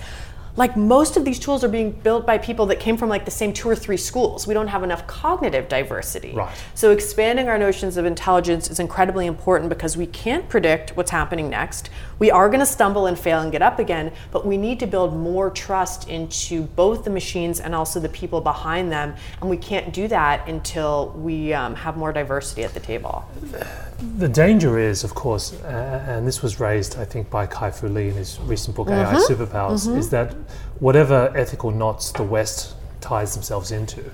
like 0.56 0.76
most 0.76 1.16
of 1.16 1.24
these 1.24 1.38
tools 1.38 1.64
are 1.64 1.68
being 1.68 1.90
built 1.90 2.26
by 2.26 2.38
people 2.38 2.66
that 2.66 2.78
came 2.78 2.96
from 2.96 3.08
like 3.08 3.24
the 3.24 3.30
same 3.30 3.52
two 3.52 3.68
or 3.68 3.74
three 3.74 3.96
schools. 3.96 4.46
We 4.46 4.54
don't 4.54 4.68
have 4.68 4.82
enough 4.82 5.06
cognitive 5.06 5.68
diversity. 5.68 6.32
Right. 6.32 6.54
So 6.74 6.92
expanding 6.92 7.48
our 7.48 7.58
notions 7.58 7.96
of 7.96 8.04
intelligence 8.04 8.70
is 8.70 8.78
incredibly 8.78 9.26
important 9.26 9.68
because 9.68 9.96
we 9.96 10.06
can't 10.06 10.48
predict 10.48 10.96
what's 10.96 11.10
happening 11.10 11.50
next. 11.50 11.90
We 12.18 12.30
are 12.30 12.48
going 12.48 12.60
to 12.60 12.66
stumble 12.66 13.06
and 13.06 13.18
fail 13.18 13.40
and 13.40 13.50
get 13.50 13.62
up 13.62 13.78
again, 13.78 14.12
but 14.30 14.46
we 14.46 14.56
need 14.56 14.78
to 14.80 14.86
build 14.86 15.16
more 15.16 15.50
trust 15.50 16.08
into 16.08 16.62
both 16.62 17.04
the 17.04 17.10
machines 17.10 17.58
and 17.58 17.74
also 17.74 17.98
the 17.98 18.08
people 18.08 18.40
behind 18.40 18.92
them. 18.92 19.14
And 19.40 19.50
we 19.50 19.56
can't 19.56 19.92
do 19.92 20.06
that 20.08 20.48
until 20.48 21.10
we 21.16 21.52
um, 21.52 21.74
have 21.74 21.96
more 21.96 22.12
diversity 22.12 22.62
at 22.62 22.74
the 22.74 22.80
table. 22.80 23.28
The 24.18 24.28
danger 24.28 24.78
is, 24.78 25.04
of 25.04 25.14
course, 25.14 25.52
uh, 25.62 26.04
and 26.08 26.26
this 26.26 26.42
was 26.42 26.60
raised, 26.60 26.98
I 26.98 27.04
think, 27.04 27.30
by 27.30 27.46
Kai 27.46 27.70
Fu 27.70 27.88
Lee 27.88 28.08
in 28.08 28.14
his 28.14 28.38
recent 28.40 28.76
book, 28.76 28.88
mm-hmm. 28.88 29.16
AI 29.16 29.20
Superpowers, 29.20 29.86
mm-hmm. 29.86 29.98
is 29.98 30.10
that 30.10 30.34
whatever 30.80 31.32
ethical 31.36 31.70
knots 31.70 32.10
the 32.12 32.22
West 32.22 32.74
ties 33.00 33.34
themselves 33.34 33.70
into, 33.70 34.04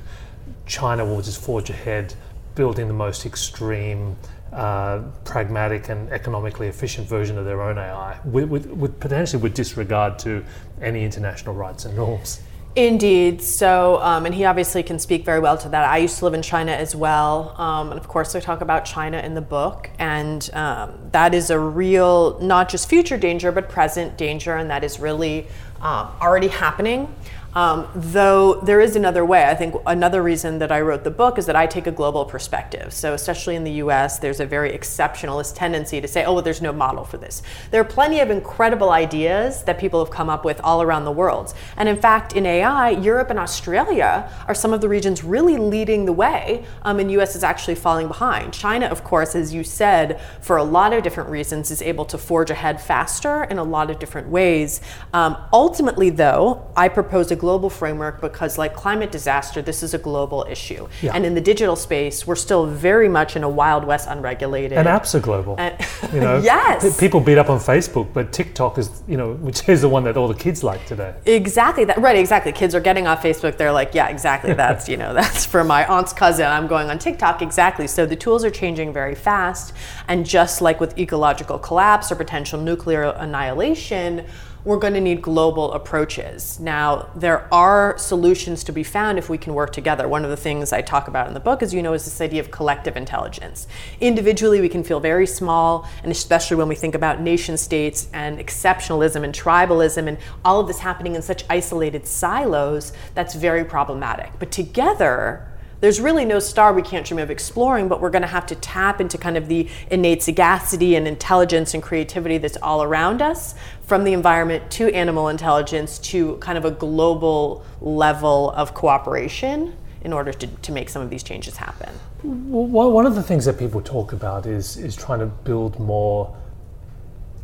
China 0.66 1.04
will 1.04 1.22
just 1.22 1.40
forge 1.40 1.70
ahead, 1.70 2.14
building 2.54 2.88
the 2.88 2.94
most 2.94 3.24
extreme, 3.24 4.16
uh, 4.52 5.00
pragmatic, 5.24 5.88
and 5.88 6.10
economically 6.10 6.68
efficient 6.68 7.08
version 7.08 7.38
of 7.38 7.44
their 7.44 7.62
own 7.62 7.78
AI, 7.78 8.18
with, 8.24 8.48
with, 8.48 8.66
with 8.66 9.00
potentially 9.00 9.42
with 9.42 9.54
disregard 9.54 10.18
to 10.18 10.44
any 10.80 11.04
international 11.04 11.54
rights 11.54 11.84
and 11.84 11.96
norms. 11.96 12.40
Indeed. 12.86 13.42
So, 13.42 14.00
um, 14.00 14.24
and 14.24 14.34
he 14.34 14.46
obviously 14.46 14.82
can 14.82 14.98
speak 14.98 15.22
very 15.22 15.38
well 15.38 15.58
to 15.58 15.68
that. 15.68 15.84
I 15.84 15.98
used 15.98 16.18
to 16.20 16.24
live 16.24 16.32
in 16.32 16.40
China 16.40 16.72
as 16.72 16.96
well. 16.96 17.54
Um, 17.58 17.90
and 17.90 18.00
of 18.00 18.08
course, 18.08 18.34
I 18.34 18.40
talk 18.40 18.62
about 18.62 18.86
China 18.86 19.18
in 19.18 19.34
the 19.34 19.42
book. 19.42 19.90
And 19.98 20.48
um, 20.54 20.94
that 21.12 21.34
is 21.34 21.50
a 21.50 21.58
real, 21.58 22.40
not 22.40 22.70
just 22.70 22.88
future 22.88 23.18
danger, 23.18 23.52
but 23.52 23.68
present 23.68 24.16
danger. 24.16 24.56
And 24.56 24.70
that 24.70 24.82
is 24.82 24.98
really 24.98 25.46
um, 25.82 26.08
already 26.22 26.48
happening. 26.48 27.14
Um, 27.54 27.88
though 27.96 28.60
there 28.60 28.80
is 28.80 28.94
another 28.94 29.24
way. 29.24 29.44
I 29.44 29.56
think 29.56 29.74
another 29.84 30.22
reason 30.22 30.60
that 30.60 30.70
I 30.70 30.80
wrote 30.82 31.02
the 31.02 31.10
book 31.10 31.36
is 31.36 31.46
that 31.46 31.56
I 31.56 31.66
take 31.66 31.88
a 31.88 31.90
global 31.90 32.24
perspective. 32.24 32.92
So, 32.92 33.12
especially 33.12 33.56
in 33.56 33.64
the 33.64 33.72
US, 33.72 34.20
there's 34.20 34.38
a 34.38 34.46
very 34.46 34.70
exceptionalist 34.70 35.56
tendency 35.56 36.00
to 36.00 36.06
say, 36.06 36.24
oh, 36.24 36.34
well, 36.34 36.42
there's 36.42 36.62
no 36.62 36.72
model 36.72 37.04
for 37.04 37.16
this. 37.16 37.42
There 37.72 37.80
are 37.80 37.84
plenty 37.84 38.20
of 38.20 38.30
incredible 38.30 38.90
ideas 38.90 39.64
that 39.64 39.80
people 39.80 40.04
have 40.04 40.14
come 40.14 40.30
up 40.30 40.44
with 40.44 40.60
all 40.60 40.80
around 40.80 41.04
the 41.04 41.12
world. 41.12 41.52
And 41.76 41.88
in 41.88 42.00
fact, 42.00 42.34
in 42.34 42.46
AI, 42.46 42.90
Europe 42.90 43.30
and 43.30 43.38
Australia 43.38 44.30
are 44.46 44.54
some 44.54 44.72
of 44.72 44.80
the 44.80 44.88
regions 44.88 45.24
really 45.24 45.56
leading 45.56 46.04
the 46.04 46.12
way, 46.12 46.64
um, 46.82 47.00
and 47.00 47.10
US 47.12 47.34
is 47.34 47.42
actually 47.42 47.74
falling 47.74 48.06
behind. 48.06 48.52
China, 48.52 48.86
of 48.86 49.02
course, 49.02 49.34
as 49.34 49.52
you 49.52 49.64
said, 49.64 50.20
for 50.40 50.56
a 50.56 50.64
lot 50.64 50.92
of 50.92 51.02
different 51.02 51.28
reasons, 51.28 51.72
is 51.72 51.82
able 51.82 52.04
to 52.04 52.18
forge 52.18 52.50
ahead 52.50 52.80
faster 52.80 53.44
in 53.44 53.58
a 53.58 53.64
lot 53.64 53.90
of 53.90 53.98
different 53.98 54.28
ways. 54.28 54.80
Um, 55.12 55.36
ultimately, 55.52 56.10
though, 56.10 56.70
I 56.76 56.88
propose 56.88 57.32
a 57.32 57.39
global 57.40 57.70
framework 57.70 58.20
because, 58.20 58.52
like 58.58 58.72
climate 58.74 59.10
disaster, 59.10 59.60
this 59.70 59.82
is 59.82 59.94
a 59.94 59.98
global 59.98 60.40
issue. 60.48 60.82
Yeah. 61.02 61.14
And 61.14 61.24
in 61.28 61.34
the 61.34 61.40
digital 61.52 61.76
space, 61.76 62.26
we're 62.26 62.42
still 62.48 62.66
very 62.66 63.08
much 63.08 63.30
in 63.36 63.42
a 63.42 63.48
wild 63.48 63.84
west, 63.84 64.06
unregulated. 64.08 64.76
And 64.78 64.86
apps 64.86 65.14
are 65.14 65.20
global. 65.30 65.54
And- 65.58 65.76
you 66.14 66.20
know, 66.20 66.38
Yes. 66.52 66.98
people 66.98 67.20
beat 67.20 67.38
up 67.38 67.50
on 67.50 67.58
Facebook, 67.58 68.08
but 68.12 68.32
TikTok 68.32 68.78
is, 68.78 68.88
you 69.08 69.16
know, 69.16 69.32
which 69.46 69.68
is 69.68 69.80
the 69.80 69.88
one 69.88 70.04
that 70.04 70.16
all 70.16 70.28
the 70.28 70.34
kids 70.46 70.62
like 70.62 70.84
today. 70.86 71.14
Exactly 71.26 71.84
that 71.86 71.98
right 71.98 72.16
exactly 72.16 72.52
kids 72.52 72.74
are 72.74 72.80
getting 72.80 73.06
off 73.06 73.22
Facebook 73.22 73.56
they're 73.56 73.72
like 73.72 73.94
yeah 73.94 74.08
exactly 74.08 74.52
that's 74.64 74.88
you 74.88 74.96
know 74.96 75.14
that's 75.14 75.46
for 75.46 75.62
my 75.64 75.86
aunt's 75.86 76.12
cousin 76.12 76.46
I'm 76.46 76.66
going 76.66 76.90
on 76.90 76.98
TikTok 76.98 77.40
exactly 77.42 77.86
so 77.86 78.04
the 78.06 78.16
tools 78.16 78.44
are 78.44 78.50
changing 78.50 78.92
very 78.92 79.14
fast 79.14 79.72
and 80.08 80.26
just 80.26 80.60
like 80.60 80.78
with 80.80 80.98
ecological 80.98 81.58
collapse 81.58 82.10
or 82.12 82.16
potential 82.16 82.60
nuclear 82.60 83.02
annihilation 83.18 84.26
we're 84.64 84.78
going 84.78 84.94
to 84.94 85.00
need 85.00 85.22
global 85.22 85.72
approaches. 85.72 86.60
Now, 86.60 87.08
there 87.14 87.52
are 87.52 87.96
solutions 87.98 88.62
to 88.64 88.72
be 88.72 88.82
found 88.82 89.18
if 89.18 89.28
we 89.28 89.38
can 89.38 89.54
work 89.54 89.72
together. 89.72 90.06
One 90.06 90.24
of 90.24 90.30
the 90.30 90.36
things 90.36 90.72
I 90.72 90.82
talk 90.82 91.08
about 91.08 91.28
in 91.28 91.34
the 91.34 91.40
book, 91.40 91.62
as 91.62 91.72
you 91.72 91.82
know, 91.82 91.92
is 91.94 92.04
this 92.04 92.20
idea 92.20 92.40
of 92.40 92.50
collective 92.50 92.96
intelligence. 92.96 93.66
Individually, 94.00 94.60
we 94.60 94.68
can 94.68 94.84
feel 94.84 95.00
very 95.00 95.26
small, 95.26 95.88
and 96.02 96.12
especially 96.12 96.56
when 96.56 96.68
we 96.68 96.74
think 96.74 96.94
about 96.94 97.20
nation 97.20 97.56
states 97.56 98.08
and 98.12 98.38
exceptionalism 98.38 99.24
and 99.24 99.34
tribalism 99.34 100.06
and 100.06 100.18
all 100.44 100.60
of 100.60 100.66
this 100.66 100.78
happening 100.78 101.14
in 101.14 101.22
such 101.22 101.44
isolated 101.48 102.06
silos, 102.06 102.92
that's 103.14 103.34
very 103.34 103.64
problematic. 103.64 104.30
But 104.38 104.50
together, 104.50 105.49
there's 105.80 106.00
really 106.00 106.24
no 106.24 106.38
star 106.38 106.72
we 106.72 106.82
can't 106.82 107.06
dream 107.06 107.18
of 107.18 107.30
exploring, 107.30 107.88
but 107.88 108.00
we're 108.00 108.10
going 108.10 108.22
to 108.22 108.28
have 108.28 108.46
to 108.46 108.54
tap 108.56 109.00
into 109.00 109.16
kind 109.16 109.36
of 109.36 109.48
the 109.48 109.68
innate 109.90 110.22
sagacity 110.22 110.94
and 110.96 111.08
intelligence 111.08 111.74
and 111.74 111.82
creativity 111.82 112.38
that's 112.38 112.58
all 112.58 112.82
around 112.82 113.22
us, 113.22 113.54
from 113.82 114.04
the 114.04 114.12
environment 114.12 114.70
to 114.70 114.92
animal 114.94 115.28
intelligence 115.28 115.98
to 115.98 116.36
kind 116.36 116.56
of 116.58 116.64
a 116.64 116.70
global 116.70 117.64
level 117.80 118.50
of 118.52 118.74
cooperation 118.74 119.76
in 120.02 120.12
order 120.12 120.32
to, 120.32 120.46
to 120.46 120.72
make 120.72 120.88
some 120.88 121.02
of 121.02 121.10
these 121.10 121.22
changes 121.22 121.56
happen. 121.56 121.92
Well, 122.22 122.90
one 122.90 123.06
of 123.06 123.14
the 123.14 123.22
things 123.22 123.44
that 123.46 123.58
people 123.58 123.80
talk 123.80 124.12
about 124.12 124.44
is 124.46 124.76
is 124.76 124.94
trying 124.94 125.20
to 125.20 125.26
build 125.26 125.78
more 125.80 126.36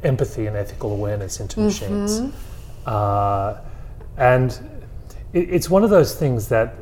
empathy 0.03 0.47
and 0.47 0.57
ethical 0.57 0.93
awareness 0.93 1.41
into 1.41 1.61
machines, 1.61 2.33
uh, 2.85 3.59
and 4.19 4.53
it, 5.33 5.51
it's 5.51 5.71
one 5.71 5.83
of 5.83 5.91
those 5.91 6.15
things 6.15 6.49
that, 6.49 6.75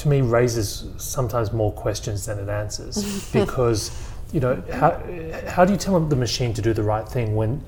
to 0.00 0.08
me, 0.08 0.20
raises 0.20 0.86
sometimes 0.96 1.52
more 1.52 1.72
questions 1.72 2.26
than 2.26 2.38
it 2.38 2.48
answers 2.48 3.30
because. 3.32 3.90
You 4.32 4.38
know, 4.38 4.62
how, 4.72 4.92
how 5.48 5.64
do 5.64 5.72
you 5.72 5.76
tell 5.76 5.98
the 5.98 6.14
machine 6.14 6.54
to 6.54 6.62
do 6.62 6.72
the 6.72 6.84
right 6.84 7.04
thing 7.08 7.34
when 7.34 7.64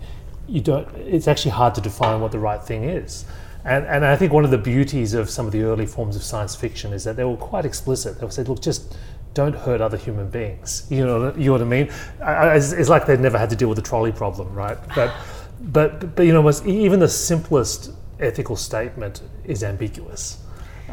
you 0.46 0.60
don't? 0.60 0.86
It's 0.94 1.26
actually 1.26 1.50
hard 1.50 1.74
to 1.74 1.80
define 1.80 2.20
what 2.20 2.30
the 2.30 2.38
right 2.38 2.62
thing 2.62 2.84
is. 2.84 3.24
And, 3.64 3.84
and 3.86 4.04
I 4.04 4.16
think 4.16 4.32
one 4.32 4.44
of 4.44 4.50
the 4.50 4.58
beauties 4.58 5.14
of 5.14 5.30
some 5.30 5.46
of 5.46 5.52
the 5.52 5.62
early 5.62 5.86
forms 5.86 6.16
of 6.16 6.22
science 6.22 6.56
fiction 6.56 6.92
is 6.92 7.04
that 7.04 7.16
they 7.16 7.24
were 7.24 7.36
quite 7.36 7.64
explicit. 7.64 8.20
They 8.20 8.28
say, 8.28 8.42
look, 8.42 8.60
just 8.60 8.96
don't 9.34 9.54
hurt 9.54 9.80
other 9.80 9.96
human 9.96 10.28
beings. 10.28 10.86
You 10.90 11.06
know, 11.06 11.34
you 11.36 11.46
know 11.46 11.52
what 11.52 11.62
I 11.62 11.64
mean? 11.64 11.90
It's, 12.20 12.72
it's 12.72 12.88
like 12.88 13.06
they'd 13.06 13.20
never 13.20 13.38
had 13.38 13.50
to 13.50 13.56
deal 13.56 13.68
with 13.68 13.76
the 13.76 13.82
trolley 13.82 14.12
problem, 14.12 14.52
right? 14.54 14.78
But, 14.94 15.14
but, 15.60 16.16
but 16.16 16.26
you 16.26 16.32
know, 16.32 16.48
even 16.66 16.98
the 16.98 17.08
simplest 17.08 17.92
ethical 18.18 18.56
statement 18.56 19.22
is 19.44 19.62
ambiguous 19.64 20.41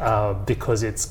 uh, 0.00 0.34
because 0.44 0.82
it's, 0.82 1.10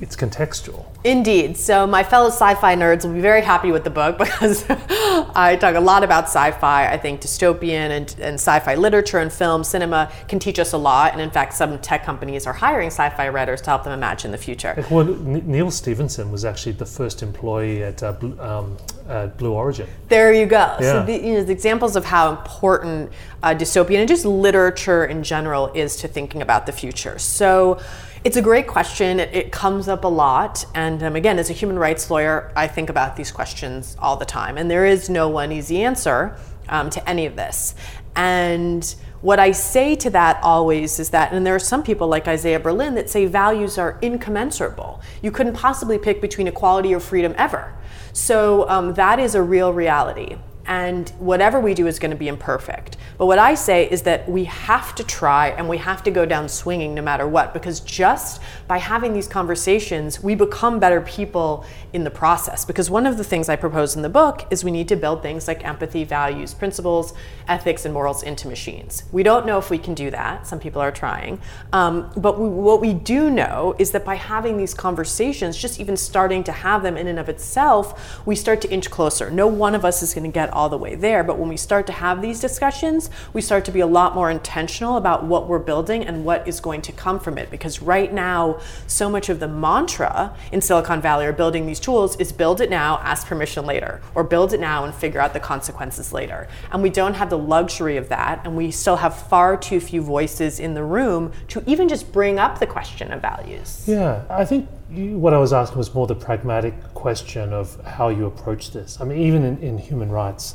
it's 0.00 0.16
contextual. 0.16 0.86
Indeed. 1.04 1.56
So, 1.56 1.86
my 1.86 2.02
fellow 2.02 2.28
sci 2.28 2.54
fi 2.56 2.74
nerds 2.74 3.04
will 3.04 3.14
be 3.14 3.20
very 3.20 3.40
happy 3.40 3.70
with 3.70 3.84
the 3.84 3.90
book 3.90 4.18
because 4.18 4.64
I 4.68 5.56
talk 5.60 5.74
a 5.74 5.80
lot 5.80 6.02
about 6.02 6.24
sci 6.24 6.50
fi. 6.52 6.92
I 6.92 6.96
think 6.96 7.20
dystopian 7.20 7.90
and, 7.90 8.16
and 8.20 8.34
sci 8.34 8.58
fi 8.60 8.74
literature 8.74 9.18
and 9.18 9.32
film, 9.32 9.62
cinema 9.62 10.10
can 10.26 10.38
teach 10.38 10.58
us 10.58 10.72
a 10.72 10.78
lot. 10.78 11.12
And 11.12 11.20
in 11.20 11.30
fact, 11.30 11.54
some 11.54 11.78
tech 11.78 12.04
companies 12.04 12.46
are 12.46 12.52
hiring 12.52 12.88
sci 12.88 13.10
fi 13.10 13.28
writers 13.28 13.60
to 13.62 13.70
help 13.70 13.84
them 13.84 13.92
imagine 13.92 14.32
the 14.32 14.38
future. 14.38 14.84
Well, 14.90 15.08
N- 15.08 15.42
Neal 15.46 15.70
Stephenson 15.70 16.32
was 16.32 16.44
actually 16.44 16.72
the 16.72 16.86
first 16.86 17.22
employee 17.22 17.84
at 17.84 18.02
uh, 18.02 18.12
Blue, 18.12 18.38
um, 18.40 18.76
at 19.08 19.36
Blue 19.38 19.52
Origin. 19.52 19.88
There 20.08 20.32
you 20.32 20.46
go. 20.46 20.76
Yeah. 20.80 20.80
So 20.80 21.06
the, 21.06 21.12
you 21.12 21.34
know, 21.34 21.44
the 21.44 21.52
examples 21.52 21.94
of 21.94 22.04
how 22.04 22.30
important 22.30 23.12
uh, 23.42 23.54
dystopian 23.54 24.00
and 24.00 24.08
just 24.08 24.24
literature 24.24 25.04
in 25.04 25.22
general 25.22 25.68
is 25.74 25.96
to 25.96 26.08
thinking 26.08 26.42
about 26.42 26.66
the 26.66 26.72
future. 26.72 27.18
So 27.18 27.80
it's 28.28 28.36
a 28.36 28.42
great 28.42 28.66
question. 28.66 29.20
It, 29.20 29.30
it 29.32 29.52
comes 29.52 29.88
up 29.88 30.04
a 30.04 30.08
lot, 30.08 30.62
and 30.74 31.02
um, 31.02 31.16
again, 31.16 31.38
as 31.38 31.48
a 31.48 31.54
human 31.54 31.78
rights 31.78 32.10
lawyer, 32.10 32.52
I 32.54 32.66
think 32.66 32.90
about 32.90 33.16
these 33.16 33.32
questions 33.32 33.96
all 33.98 34.18
the 34.18 34.26
time. 34.26 34.58
And 34.58 34.70
there 34.70 34.84
is 34.84 35.08
no 35.08 35.30
one 35.30 35.50
easy 35.50 35.82
answer 35.82 36.36
um, 36.68 36.90
to 36.90 37.08
any 37.08 37.24
of 37.24 37.36
this. 37.36 37.74
And 38.14 38.84
what 39.22 39.38
I 39.40 39.52
say 39.52 39.96
to 39.96 40.10
that 40.10 40.42
always 40.42 41.00
is 41.00 41.08
that, 41.08 41.32
and 41.32 41.46
there 41.46 41.54
are 41.54 41.58
some 41.58 41.82
people 41.82 42.06
like 42.06 42.28
Isaiah 42.28 42.60
Berlin 42.60 42.96
that 42.96 43.08
say 43.08 43.24
values 43.24 43.78
are 43.78 43.98
incommensurable. 44.02 45.00
You 45.22 45.30
couldn't 45.30 45.54
possibly 45.54 45.96
pick 45.96 46.20
between 46.20 46.48
equality 46.48 46.94
or 46.94 47.00
freedom 47.00 47.34
ever. 47.38 47.72
So 48.12 48.68
um, 48.68 48.92
that 48.92 49.18
is 49.18 49.36
a 49.36 49.42
real 49.42 49.72
reality. 49.72 50.36
And 50.68 51.08
whatever 51.18 51.60
we 51.60 51.72
do 51.72 51.86
is 51.86 51.98
going 51.98 52.10
to 52.10 52.16
be 52.16 52.28
imperfect. 52.28 52.98
But 53.16 53.24
what 53.26 53.38
I 53.38 53.54
say 53.54 53.90
is 53.90 54.02
that 54.02 54.28
we 54.28 54.44
have 54.44 54.94
to 54.96 55.02
try 55.02 55.48
and 55.48 55.66
we 55.68 55.78
have 55.78 56.02
to 56.04 56.10
go 56.10 56.26
down 56.26 56.48
swinging 56.48 56.94
no 56.94 57.00
matter 57.00 57.26
what, 57.26 57.54
because 57.54 57.80
just 57.80 58.42
by 58.68 58.76
having 58.78 59.14
these 59.14 59.26
conversations, 59.26 60.22
we 60.22 60.34
become 60.34 60.78
better 60.78 61.00
people 61.00 61.64
in 61.94 62.04
the 62.04 62.10
process. 62.10 62.66
Because 62.66 62.90
one 62.90 63.06
of 63.06 63.16
the 63.16 63.24
things 63.24 63.48
I 63.48 63.56
propose 63.56 63.96
in 63.96 64.02
the 64.02 64.10
book 64.10 64.46
is 64.50 64.62
we 64.62 64.70
need 64.70 64.88
to 64.88 64.96
build 64.96 65.22
things 65.22 65.48
like 65.48 65.64
empathy, 65.64 66.04
values, 66.04 66.52
principles, 66.52 67.14
ethics, 67.48 67.86
and 67.86 67.94
morals 67.94 68.22
into 68.22 68.46
machines. 68.46 69.04
We 69.10 69.22
don't 69.22 69.46
know 69.46 69.58
if 69.58 69.70
we 69.70 69.78
can 69.78 69.94
do 69.94 70.10
that. 70.10 70.46
Some 70.46 70.60
people 70.60 70.82
are 70.82 70.92
trying. 70.92 71.40
Um, 71.72 72.12
but 72.14 72.38
we, 72.38 72.46
what 72.46 72.82
we 72.82 72.92
do 72.92 73.30
know 73.30 73.74
is 73.78 73.92
that 73.92 74.04
by 74.04 74.16
having 74.16 74.58
these 74.58 74.74
conversations, 74.74 75.56
just 75.56 75.80
even 75.80 75.96
starting 75.96 76.44
to 76.44 76.52
have 76.52 76.82
them 76.82 76.98
in 76.98 77.06
and 77.06 77.18
of 77.18 77.30
itself, 77.30 78.26
we 78.26 78.36
start 78.36 78.60
to 78.60 78.70
inch 78.70 78.90
closer. 78.90 79.30
No 79.30 79.46
one 79.46 79.74
of 79.74 79.84
us 79.84 80.02
is 80.02 80.12
going 80.12 80.30
to 80.30 80.34
get 80.34 80.52
all 80.58 80.68
the 80.68 80.76
way 80.76 80.96
there, 80.96 81.22
but 81.22 81.38
when 81.38 81.48
we 81.48 81.56
start 81.56 81.86
to 81.86 81.92
have 81.92 82.20
these 82.20 82.40
discussions, 82.40 83.10
we 83.32 83.40
start 83.40 83.64
to 83.64 83.70
be 83.70 83.78
a 83.78 83.86
lot 83.86 84.12
more 84.12 84.28
intentional 84.28 84.96
about 84.96 85.22
what 85.24 85.46
we're 85.46 85.60
building 85.60 86.04
and 86.04 86.24
what 86.24 86.46
is 86.48 86.58
going 86.58 86.82
to 86.82 86.90
come 86.90 87.20
from 87.20 87.38
it. 87.38 87.48
Because 87.48 87.80
right 87.80 88.12
now, 88.12 88.58
so 88.88 89.08
much 89.08 89.28
of 89.28 89.38
the 89.38 89.46
mantra 89.46 90.34
in 90.50 90.60
Silicon 90.60 91.00
Valley 91.00 91.26
or 91.26 91.32
building 91.32 91.64
these 91.64 91.78
tools 91.78 92.16
is 92.16 92.32
build 92.32 92.60
it 92.60 92.70
now, 92.70 92.98
ask 92.98 93.28
permission 93.28 93.66
later, 93.66 94.00
or 94.16 94.24
build 94.24 94.52
it 94.52 94.58
now 94.58 94.84
and 94.84 94.92
figure 94.92 95.20
out 95.20 95.32
the 95.32 95.40
consequences 95.40 96.12
later. 96.12 96.48
And 96.72 96.82
we 96.82 96.90
don't 96.90 97.14
have 97.14 97.30
the 97.30 97.38
luxury 97.38 97.96
of 97.96 98.08
that, 98.08 98.40
and 98.44 98.56
we 98.56 98.72
still 98.72 98.96
have 98.96 99.16
far 99.16 99.56
too 99.56 99.78
few 99.78 100.02
voices 100.02 100.58
in 100.58 100.74
the 100.74 100.82
room 100.82 101.30
to 101.48 101.62
even 101.70 101.88
just 101.88 102.10
bring 102.12 102.40
up 102.40 102.58
the 102.58 102.66
question 102.66 103.12
of 103.12 103.22
values. 103.22 103.84
Yeah, 103.86 104.24
I 104.28 104.44
think 104.44 104.68
what 104.90 105.34
I 105.34 105.38
was 105.38 105.52
asking 105.52 105.78
was 105.78 105.94
more 105.94 106.06
the 106.06 106.14
pragmatic 106.14 106.74
question 106.94 107.52
of 107.52 107.78
how 107.84 108.08
you 108.08 108.26
approach 108.26 108.70
this. 108.72 109.00
I 109.00 109.04
mean, 109.04 109.18
even 109.18 109.44
in, 109.44 109.58
in 109.58 109.78
human 109.78 110.10
rights, 110.10 110.54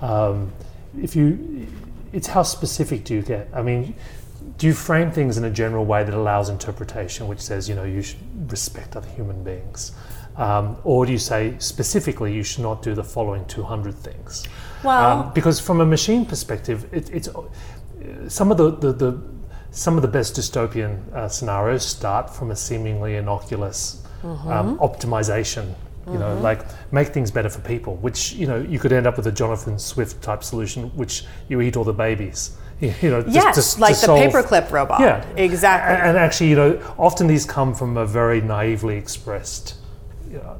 um, 0.00 0.52
if 1.00 1.16
you, 1.16 1.66
it's 2.12 2.26
how 2.26 2.42
specific 2.42 3.04
do 3.04 3.14
you 3.14 3.22
get? 3.22 3.48
I 3.54 3.62
mean, 3.62 3.94
do 4.58 4.66
you 4.66 4.74
frame 4.74 5.10
things 5.10 5.38
in 5.38 5.44
a 5.44 5.50
general 5.50 5.84
way 5.86 6.04
that 6.04 6.12
allows 6.14 6.48
interpretation, 6.50 7.26
which 7.28 7.40
says, 7.40 7.68
you 7.68 7.74
know, 7.74 7.84
you 7.84 8.02
should 8.02 8.18
respect 8.50 8.96
other 8.96 9.08
human 9.08 9.42
beings? 9.42 9.92
Um, 10.36 10.76
or 10.84 11.06
do 11.06 11.12
you 11.12 11.18
say 11.18 11.54
specifically 11.58 12.34
you 12.34 12.42
should 12.42 12.62
not 12.62 12.82
do 12.82 12.94
the 12.94 13.04
following 13.04 13.44
200 13.46 13.94
things? 13.94 14.46
Well- 14.84 15.20
Um, 15.20 15.32
because 15.32 15.58
from 15.60 15.80
a 15.80 15.86
machine 15.86 16.24
perspective, 16.26 16.86
it, 16.92 17.10
it's 17.10 17.28
uh, 17.28 17.42
some 18.28 18.50
of 18.50 18.56
the, 18.58 18.70
the, 18.70 18.92
the 18.92 19.22
some 19.70 19.96
of 19.96 20.02
the 20.02 20.08
best 20.08 20.36
dystopian 20.36 21.12
uh, 21.14 21.28
scenarios 21.28 21.86
start 21.86 22.28
from 22.28 22.50
a 22.50 22.56
seemingly 22.56 23.16
innocuous 23.16 24.02
um, 24.22 24.78
optimization. 24.78 25.74
You 26.10 26.18
know, 26.18 26.36
like 26.40 26.62
make 26.92 27.08
things 27.08 27.30
better 27.30 27.48
for 27.48 27.60
people, 27.60 27.94
which 27.96 28.32
you 28.32 28.46
know 28.48 28.56
you 28.58 28.80
could 28.80 28.92
end 28.92 29.06
up 29.06 29.16
with 29.16 29.28
a 29.28 29.32
Jonathan 29.32 29.78
Swift 29.78 30.20
type 30.22 30.42
solution, 30.42 30.88
which 30.96 31.24
you 31.48 31.60
eat 31.60 31.76
all 31.76 31.84
the 31.84 31.92
babies. 31.92 32.56
You 32.80 33.10
know, 33.10 33.24
Yes, 33.28 33.54
to- 33.72 33.76
to 33.76 33.80
like 33.82 33.90
the 33.94 34.06
solve- 34.06 34.32
paperclip 34.32 34.70
robot. 34.72 35.00
Yeah, 35.02 35.22
exactly. 35.36 35.94
And, 35.94 36.08
and 36.08 36.16
actually, 36.18 36.48
you 36.48 36.56
know, 36.56 36.94
often 36.98 37.26
these 37.26 37.44
come 37.44 37.74
from 37.74 37.98
a 37.98 38.06
very 38.06 38.40
naively 38.40 38.96
expressed 38.96 39.74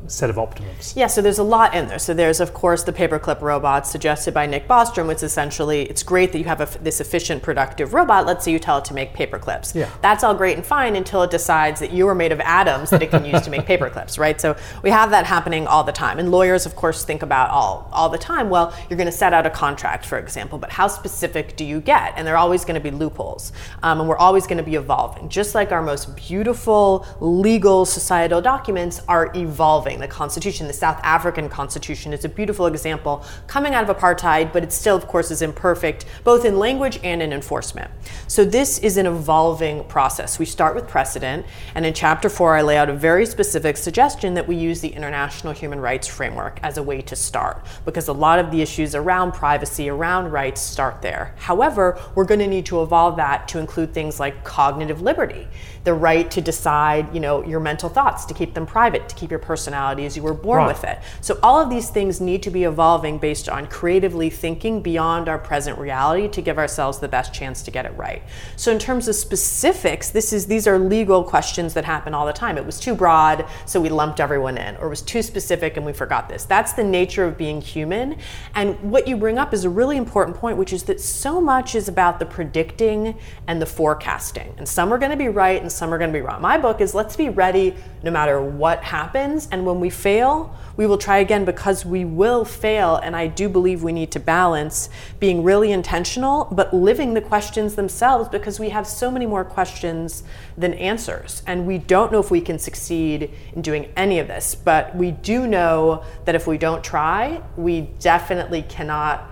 set 0.06 0.30
of 0.30 0.36
optimums. 0.36 0.96
Yeah, 0.96 1.06
so 1.06 1.22
there's 1.22 1.38
a 1.38 1.44
lot 1.44 1.74
in 1.74 1.88
there. 1.88 1.98
So 1.98 2.14
there's, 2.14 2.40
of 2.40 2.52
course, 2.52 2.82
the 2.82 2.92
paperclip 2.92 3.40
robot 3.40 3.86
suggested 3.86 4.34
by 4.34 4.46
Nick 4.46 4.66
Bostrom, 4.66 5.06
which 5.06 5.22
essentially 5.22 5.82
it's 5.82 6.02
great 6.02 6.32
that 6.32 6.38
you 6.38 6.44
have 6.44 6.60
a, 6.60 6.78
this 6.82 7.00
efficient, 7.00 7.42
productive 7.42 7.94
robot. 7.94 8.26
Let's 8.26 8.44
say 8.44 8.52
you 8.52 8.58
tell 8.58 8.78
it 8.78 8.84
to 8.86 8.94
make 8.94 9.14
paperclips. 9.14 9.74
Yeah. 9.74 9.90
That's 10.02 10.24
all 10.24 10.34
great 10.34 10.56
and 10.56 10.66
fine 10.66 10.96
until 10.96 11.22
it 11.22 11.30
decides 11.30 11.80
that 11.80 11.92
you 11.92 12.08
are 12.08 12.14
made 12.14 12.32
of 12.32 12.40
atoms 12.40 12.90
that 12.90 13.02
it 13.02 13.10
can 13.10 13.24
use 13.24 13.42
to 13.42 13.50
make 13.50 13.60
paperclips, 13.66 14.18
right? 14.18 14.40
So 14.40 14.56
we 14.82 14.90
have 14.90 15.10
that 15.10 15.26
happening 15.26 15.66
all 15.66 15.84
the 15.84 15.92
time. 15.92 16.18
And 16.18 16.30
lawyers, 16.30 16.66
of 16.66 16.74
course, 16.74 17.04
think 17.04 17.22
about 17.22 17.50
all, 17.50 17.88
all 17.92 18.08
the 18.08 18.18
time, 18.18 18.50
well, 18.50 18.74
you're 18.88 18.96
going 18.96 19.06
to 19.06 19.12
set 19.12 19.32
out 19.32 19.46
a 19.46 19.50
contract, 19.50 20.04
for 20.04 20.18
example, 20.18 20.58
but 20.58 20.70
how 20.70 20.88
specific 20.88 21.56
do 21.56 21.64
you 21.64 21.80
get? 21.80 22.14
And 22.16 22.26
there 22.26 22.34
are 22.34 22.38
always 22.38 22.64
going 22.64 22.80
to 22.80 22.80
be 22.80 22.90
loopholes. 22.90 23.52
Um, 23.82 24.00
and 24.00 24.08
we're 24.08 24.18
always 24.18 24.46
going 24.46 24.58
to 24.58 24.64
be 24.64 24.74
evolving. 24.74 25.28
Just 25.28 25.54
like 25.54 25.72
our 25.72 25.82
most 25.82 26.16
beautiful 26.16 27.06
legal 27.20 27.84
societal 27.84 28.40
documents 28.40 29.00
are 29.06 29.30
evolving 29.36 29.59
evolving. 29.60 30.00
The 30.00 30.08
Constitution, 30.08 30.66
the 30.66 30.72
South 30.72 30.98
African 31.02 31.46
Constitution, 31.50 32.14
is 32.14 32.24
a 32.24 32.30
beautiful 32.30 32.64
example 32.64 33.22
coming 33.46 33.74
out 33.74 33.88
of 33.88 33.94
apartheid, 33.94 34.54
but 34.54 34.64
it 34.64 34.72
still, 34.72 34.96
of 34.96 35.06
course, 35.06 35.30
is 35.30 35.42
imperfect 35.42 36.06
both 36.24 36.46
in 36.46 36.58
language 36.58 36.98
and 37.04 37.20
in 37.20 37.30
enforcement. 37.30 37.90
So 38.26 38.42
this 38.42 38.78
is 38.78 38.96
an 38.96 39.04
evolving 39.04 39.84
process. 39.84 40.38
We 40.38 40.46
start 40.46 40.74
with 40.74 40.88
precedent, 40.88 41.44
and 41.74 41.84
in 41.84 41.92
chapter 41.92 42.30
four, 42.30 42.56
I 42.56 42.62
lay 42.62 42.78
out 42.78 42.88
a 42.88 42.94
very 42.94 43.26
specific 43.26 43.76
suggestion 43.76 44.32
that 44.32 44.48
we 44.48 44.56
use 44.56 44.80
the 44.80 44.88
International 44.88 45.52
Human 45.52 45.78
Rights 45.78 46.08
Framework 46.08 46.58
as 46.62 46.78
a 46.78 46.82
way 46.82 47.02
to 47.02 47.14
start, 47.14 47.62
because 47.84 48.08
a 48.08 48.14
lot 48.14 48.38
of 48.38 48.50
the 48.50 48.62
issues 48.62 48.94
around 48.94 49.32
privacy, 49.32 49.90
around 49.90 50.32
rights, 50.32 50.62
start 50.62 51.02
there. 51.02 51.34
However, 51.36 52.00
we're 52.14 52.24
going 52.24 52.40
to 52.40 52.46
need 52.46 52.64
to 52.66 52.80
evolve 52.80 53.16
that 53.16 53.46
to 53.48 53.58
include 53.58 53.92
things 53.92 54.18
like 54.18 54.42
cognitive 54.42 55.02
liberty 55.02 55.48
the 55.84 55.94
right 55.94 56.30
to 56.30 56.40
decide, 56.40 57.12
you 57.14 57.20
know, 57.20 57.42
your 57.44 57.60
mental 57.60 57.88
thoughts, 57.88 58.26
to 58.26 58.34
keep 58.34 58.52
them 58.52 58.66
private, 58.66 59.08
to 59.08 59.14
keep 59.14 59.30
your 59.30 59.38
personality 59.50 60.04
as 60.06 60.16
you 60.16 60.22
were 60.22 60.34
born 60.34 60.58
right. 60.58 60.68
with 60.68 60.84
it. 60.84 60.98
So 61.20 61.38
all 61.42 61.60
of 61.60 61.70
these 61.70 61.90
things 61.90 62.20
need 62.20 62.42
to 62.44 62.50
be 62.50 62.64
evolving 62.64 63.18
based 63.18 63.48
on 63.48 63.66
creatively 63.66 64.28
thinking 64.28 64.82
beyond 64.82 65.28
our 65.28 65.38
present 65.38 65.78
reality 65.78 66.28
to 66.28 66.42
give 66.42 66.58
ourselves 66.58 66.98
the 66.98 67.08
best 67.08 67.32
chance 67.32 67.62
to 67.62 67.70
get 67.70 67.86
it 67.86 67.96
right. 67.96 68.22
So 68.56 68.70
in 68.70 68.78
terms 68.78 69.08
of 69.08 69.14
specifics, 69.14 70.10
this 70.10 70.32
is 70.32 70.46
these 70.46 70.66
are 70.66 70.78
legal 70.78 71.24
questions 71.24 71.74
that 71.74 71.84
happen 71.84 72.12
all 72.12 72.26
the 72.26 72.32
time. 72.32 72.58
It 72.58 72.66
was 72.66 72.78
too 72.78 72.94
broad, 72.94 73.46
so 73.64 73.80
we 73.80 73.88
lumped 73.88 74.20
everyone 74.20 74.58
in, 74.58 74.76
or 74.76 74.86
it 74.86 74.90
was 74.90 75.02
too 75.02 75.22
specific 75.22 75.76
and 75.78 75.86
we 75.86 75.94
forgot 75.94 76.28
this. 76.28 76.44
That's 76.44 76.74
the 76.74 76.84
nature 76.84 77.24
of 77.24 77.38
being 77.38 77.62
human. 77.62 78.18
And 78.54 78.78
what 78.90 79.08
you 79.08 79.16
bring 79.16 79.38
up 79.38 79.54
is 79.54 79.64
a 79.64 79.70
really 79.70 79.96
important 79.96 80.36
point, 80.36 80.58
which 80.58 80.74
is 80.74 80.82
that 80.84 81.00
so 81.00 81.40
much 81.40 81.74
is 81.74 81.88
about 81.88 82.18
the 82.18 82.26
predicting 82.26 83.16
and 83.46 83.62
the 83.62 83.66
forecasting. 83.66 84.54
And 84.58 84.68
some 84.68 84.92
are 84.92 84.98
going 84.98 85.10
to 85.12 85.16
be 85.16 85.28
right 85.28 85.60
and 85.62 85.70
and 85.70 85.76
some 85.78 85.94
are 85.94 85.98
going 85.98 86.10
to 86.10 86.18
be 86.18 86.20
wrong. 86.20 86.42
My 86.42 86.58
book 86.58 86.80
is 86.80 86.94
let's 86.94 87.14
be 87.14 87.28
ready 87.28 87.76
no 88.02 88.10
matter 88.10 88.42
what 88.42 88.82
happens. 88.82 89.39
And 89.50 89.66
when 89.66 89.80
we 89.80 89.90
fail, 89.90 90.54
we 90.76 90.86
will 90.86 90.98
try 90.98 91.18
again 91.18 91.44
because 91.44 91.84
we 91.84 92.04
will 92.04 92.44
fail. 92.44 92.96
And 92.96 93.14
I 93.14 93.26
do 93.26 93.48
believe 93.48 93.82
we 93.82 93.92
need 93.92 94.10
to 94.12 94.20
balance 94.20 94.88
being 95.18 95.42
really 95.42 95.72
intentional, 95.72 96.48
but 96.52 96.72
living 96.72 97.14
the 97.14 97.20
questions 97.20 97.74
themselves 97.74 98.28
because 98.28 98.58
we 98.58 98.70
have 98.70 98.86
so 98.86 99.10
many 99.10 99.26
more 99.26 99.44
questions 99.44 100.22
than 100.56 100.74
answers. 100.74 101.42
And 101.46 101.66
we 101.66 101.78
don't 101.78 102.12
know 102.12 102.20
if 102.20 102.30
we 102.30 102.40
can 102.40 102.58
succeed 102.58 103.30
in 103.54 103.62
doing 103.62 103.90
any 103.96 104.18
of 104.18 104.28
this. 104.28 104.54
But 104.54 104.94
we 104.96 105.10
do 105.10 105.46
know 105.46 106.04
that 106.24 106.34
if 106.34 106.46
we 106.46 106.58
don't 106.58 106.82
try, 106.82 107.42
we 107.56 107.82
definitely 107.98 108.62
cannot 108.62 109.30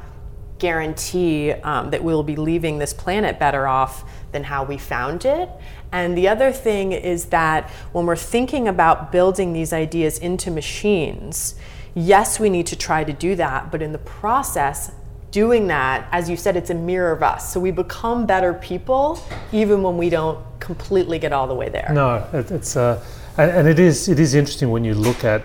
guarantee 0.59 1.53
um, 1.53 1.91
that 1.91 2.03
we'll 2.03 2.23
be 2.23 2.37
leaving 2.37 2.79
this 2.79 2.93
planet 2.93 3.39
better 3.39 3.67
off 3.67 4.05
than 4.33 4.45
how 4.45 4.65
we 4.65 4.79
found 4.79 5.25
it. 5.25 5.49
And 5.93 6.17
the 6.17 6.29
other 6.29 6.53
thing 6.53 6.93
is 6.93 7.27
that 7.27 7.71
when 7.93 8.07
we're 8.07 8.17
thinking 8.17 8.69
about 8.69 9.11
building 9.11 9.53
these 9.53 9.73
ideas 9.73 10.19
into 10.19 10.51
machines, 10.51 11.55
yes, 11.95 12.39
we 12.39 12.51
need 12.51 12.67
to 12.67 12.77
try 12.77 13.05
to 13.05 13.13
do 13.13 13.35
that, 13.37 13.71
but 13.71 13.83
in 13.83 13.93
the 13.93 13.99
process, 13.99 14.93
doing 15.31 15.67
that, 15.69 16.09
as 16.13 16.29
you 16.29 16.37
said, 16.37 16.57
it's 16.57 16.71
a 16.71 16.75
mirror 16.75 17.13
of 17.13 17.23
us. 17.23 17.53
So 17.53 17.61
we 17.61 17.71
become 17.71 18.27
better 18.27 18.55
people 18.55 19.21
even 19.53 19.83
when 19.83 19.97
we 19.97 20.11
don't 20.11 20.39
completely 20.61 21.19
get 21.19 21.33
all 21.33 21.47
the 21.47 21.55
way 21.55 21.69
there. 21.69 21.91
No, 21.93 22.27
it, 22.33 22.51
it's 22.51 22.77
uh, 22.77 23.03
and, 23.37 23.69
it 23.69 23.79
is 23.79 24.09
it 24.09 24.19
is 24.19 24.35
interesting 24.35 24.71
when 24.71 24.85
you 24.85 24.95
look 24.95 25.25
at 25.25 25.43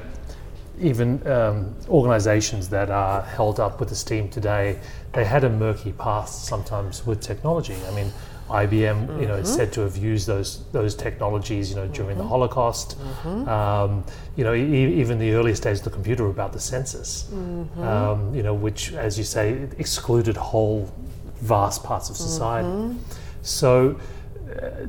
even 0.80 1.26
um, 1.28 1.76
organizations 1.88 2.68
that 2.70 2.90
are 2.90 3.22
held 3.22 3.60
up 3.60 3.80
with 3.80 3.92
esteem 3.92 4.30
today. 4.30 4.80
They 5.14 5.24
had 5.24 5.44
a 5.44 5.50
murky 5.50 5.94
past 5.94 6.46
sometimes 6.46 7.06
with 7.06 7.22
technology. 7.22 7.78
I 7.88 7.92
mean 7.92 8.12
IBM, 8.50 9.08
mm-hmm. 9.08 9.22
you 9.22 9.28
know, 9.28 9.36
is 9.36 9.48
mm-hmm. 9.48 9.58
said 9.58 9.74
to 9.74 9.82
have 9.82 9.98
used 9.98 10.28
those 10.28 10.66
those 10.72 10.96
technologies, 10.96 11.70
you 11.70 11.76
know, 11.76 11.88
during 11.88 12.12
mm-hmm. 12.12 12.20
the 12.20 12.28
Holocaust. 12.28 13.00
Mm-hmm. 13.00 13.50
Um, 13.50 14.04
you 14.36 14.44
know, 14.44 14.54
e- 14.54 15.00
even 15.02 15.20
the 15.20 15.32
earliest 15.34 15.64
days 15.64 15.80
of 15.80 15.86
the 15.86 15.92
computer 15.92 16.24
were 16.24 16.30
about 16.30 16.54
the 16.54 16.60
census. 16.60 17.30
Mm-hmm. 17.32 17.82
Um, 17.82 18.36
you 18.36 18.44
know, 18.44 18.54
which, 18.54 18.94
as 18.94 19.18
you 19.18 19.24
say, 19.24 19.68
excluded 19.78 20.38
whole 20.38 20.92
vast 21.36 21.84
parts 21.84 22.10
of 22.10 22.18
society. 22.18 22.68
Mm-hmm. 22.68 22.98
So. 23.42 24.00
Uh, 24.62 24.88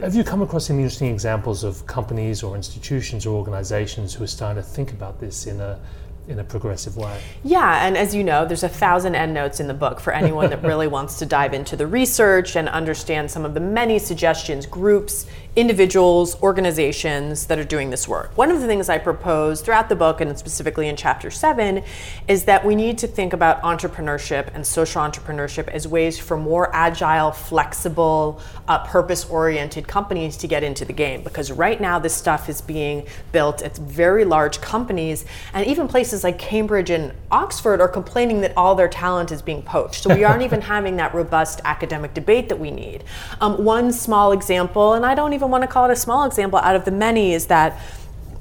have 0.00 0.14
you 0.14 0.22
come 0.22 0.42
across 0.42 0.70
any 0.70 0.82
interesting 0.82 1.10
examples 1.10 1.64
of 1.64 1.84
companies 1.86 2.44
or 2.44 2.54
institutions 2.54 3.26
or 3.26 3.36
organizations 3.36 4.14
who 4.14 4.22
are 4.22 4.28
starting 4.28 4.62
to 4.62 4.68
think 4.68 4.92
about 4.92 5.18
this 5.18 5.48
in 5.48 5.60
a 5.60 5.80
in 6.28 6.38
a 6.38 6.44
progressive 6.44 6.96
way. 6.96 7.20
Yeah, 7.42 7.86
and 7.86 7.96
as 7.96 8.14
you 8.14 8.22
know, 8.22 8.44
there's 8.44 8.62
a 8.62 8.68
thousand 8.68 9.14
endnotes 9.14 9.60
in 9.60 9.66
the 9.66 9.74
book 9.74 9.98
for 9.98 10.12
anyone 10.12 10.50
that 10.50 10.62
really 10.70 10.86
wants 10.86 11.18
to 11.20 11.26
dive 11.26 11.54
into 11.54 11.74
the 11.74 11.86
research 11.86 12.54
and 12.54 12.68
understand 12.68 13.30
some 13.30 13.44
of 13.44 13.54
the 13.54 13.60
many 13.60 13.98
suggestions, 13.98 14.66
groups, 14.66 15.26
individuals, 15.58 16.40
organizations 16.40 17.46
that 17.46 17.58
are 17.58 17.64
doing 17.64 17.90
this 17.90 18.06
work. 18.06 18.30
One 18.38 18.52
of 18.52 18.60
the 18.60 18.68
things 18.68 18.88
I 18.88 18.98
propose 18.98 19.60
throughout 19.60 19.88
the 19.88 19.96
book, 19.96 20.20
and 20.20 20.38
specifically 20.38 20.86
in 20.86 20.94
chapter 20.94 21.32
seven, 21.32 21.82
is 22.28 22.44
that 22.44 22.64
we 22.64 22.76
need 22.76 22.96
to 22.98 23.08
think 23.08 23.32
about 23.32 23.60
entrepreneurship 23.62 24.54
and 24.54 24.64
social 24.64 25.02
entrepreneurship 25.02 25.66
as 25.66 25.88
ways 25.88 26.16
for 26.16 26.36
more 26.36 26.70
agile, 26.72 27.32
flexible, 27.32 28.40
uh, 28.68 28.86
purpose 28.86 29.24
oriented 29.28 29.88
companies 29.88 30.36
to 30.36 30.46
get 30.46 30.62
into 30.62 30.84
the 30.84 30.92
game. 30.92 31.24
Because 31.24 31.50
right 31.50 31.80
now, 31.80 31.98
this 31.98 32.14
stuff 32.14 32.48
is 32.48 32.60
being 32.60 33.04
built 33.32 33.60
at 33.60 33.76
very 33.78 34.24
large 34.24 34.60
companies, 34.60 35.24
and 35.52 35.66
even 35.66 35.88
places 35.88 36.22
like 36.22 36.38
Cambridge 36.38 36.90
and 36.90 37.12
Oxford 37.32 37.80
are 37.80 37.88
complaining 37.88 38.42
that 38.42 38.56
all 38.56 38.76
their 38.76 38.88
talent 38.88 39.32
is 39.32 39.42
being 39.42 39.62
poached. 39.62 40.04
So 40.04 40.14
we 40.14 40.22
aren't 40.22 40.42
even 40.48 40.60
having 40.60 40.96
that 40.98 41.14
robust 41.14 41.60
academic 41.64 42.14
debate 42.14 42.48
that 42.48 42.60
we 42.60 42.70
need. 42.70 43.02
Um, 43.40 43.64
one 43.64 43.90
small 43.90 44.30
example, 44.30 44.94
and 44.94 45.04
I 45.04 45.16
don't 45.16 45.32
even 45.32 45.47
want 45.48 45.62
to 45.62 45.68
call 45.68 45.84
it 45.86 45.90
a 45.90 45.96
small 45.96 46.24
example 46.24 46.58
out 46.58 46.76
of 46.76 46.84
the 46.84 46.90
many 46.90 47.32
is 47.32 47.46
that 47.46 47.80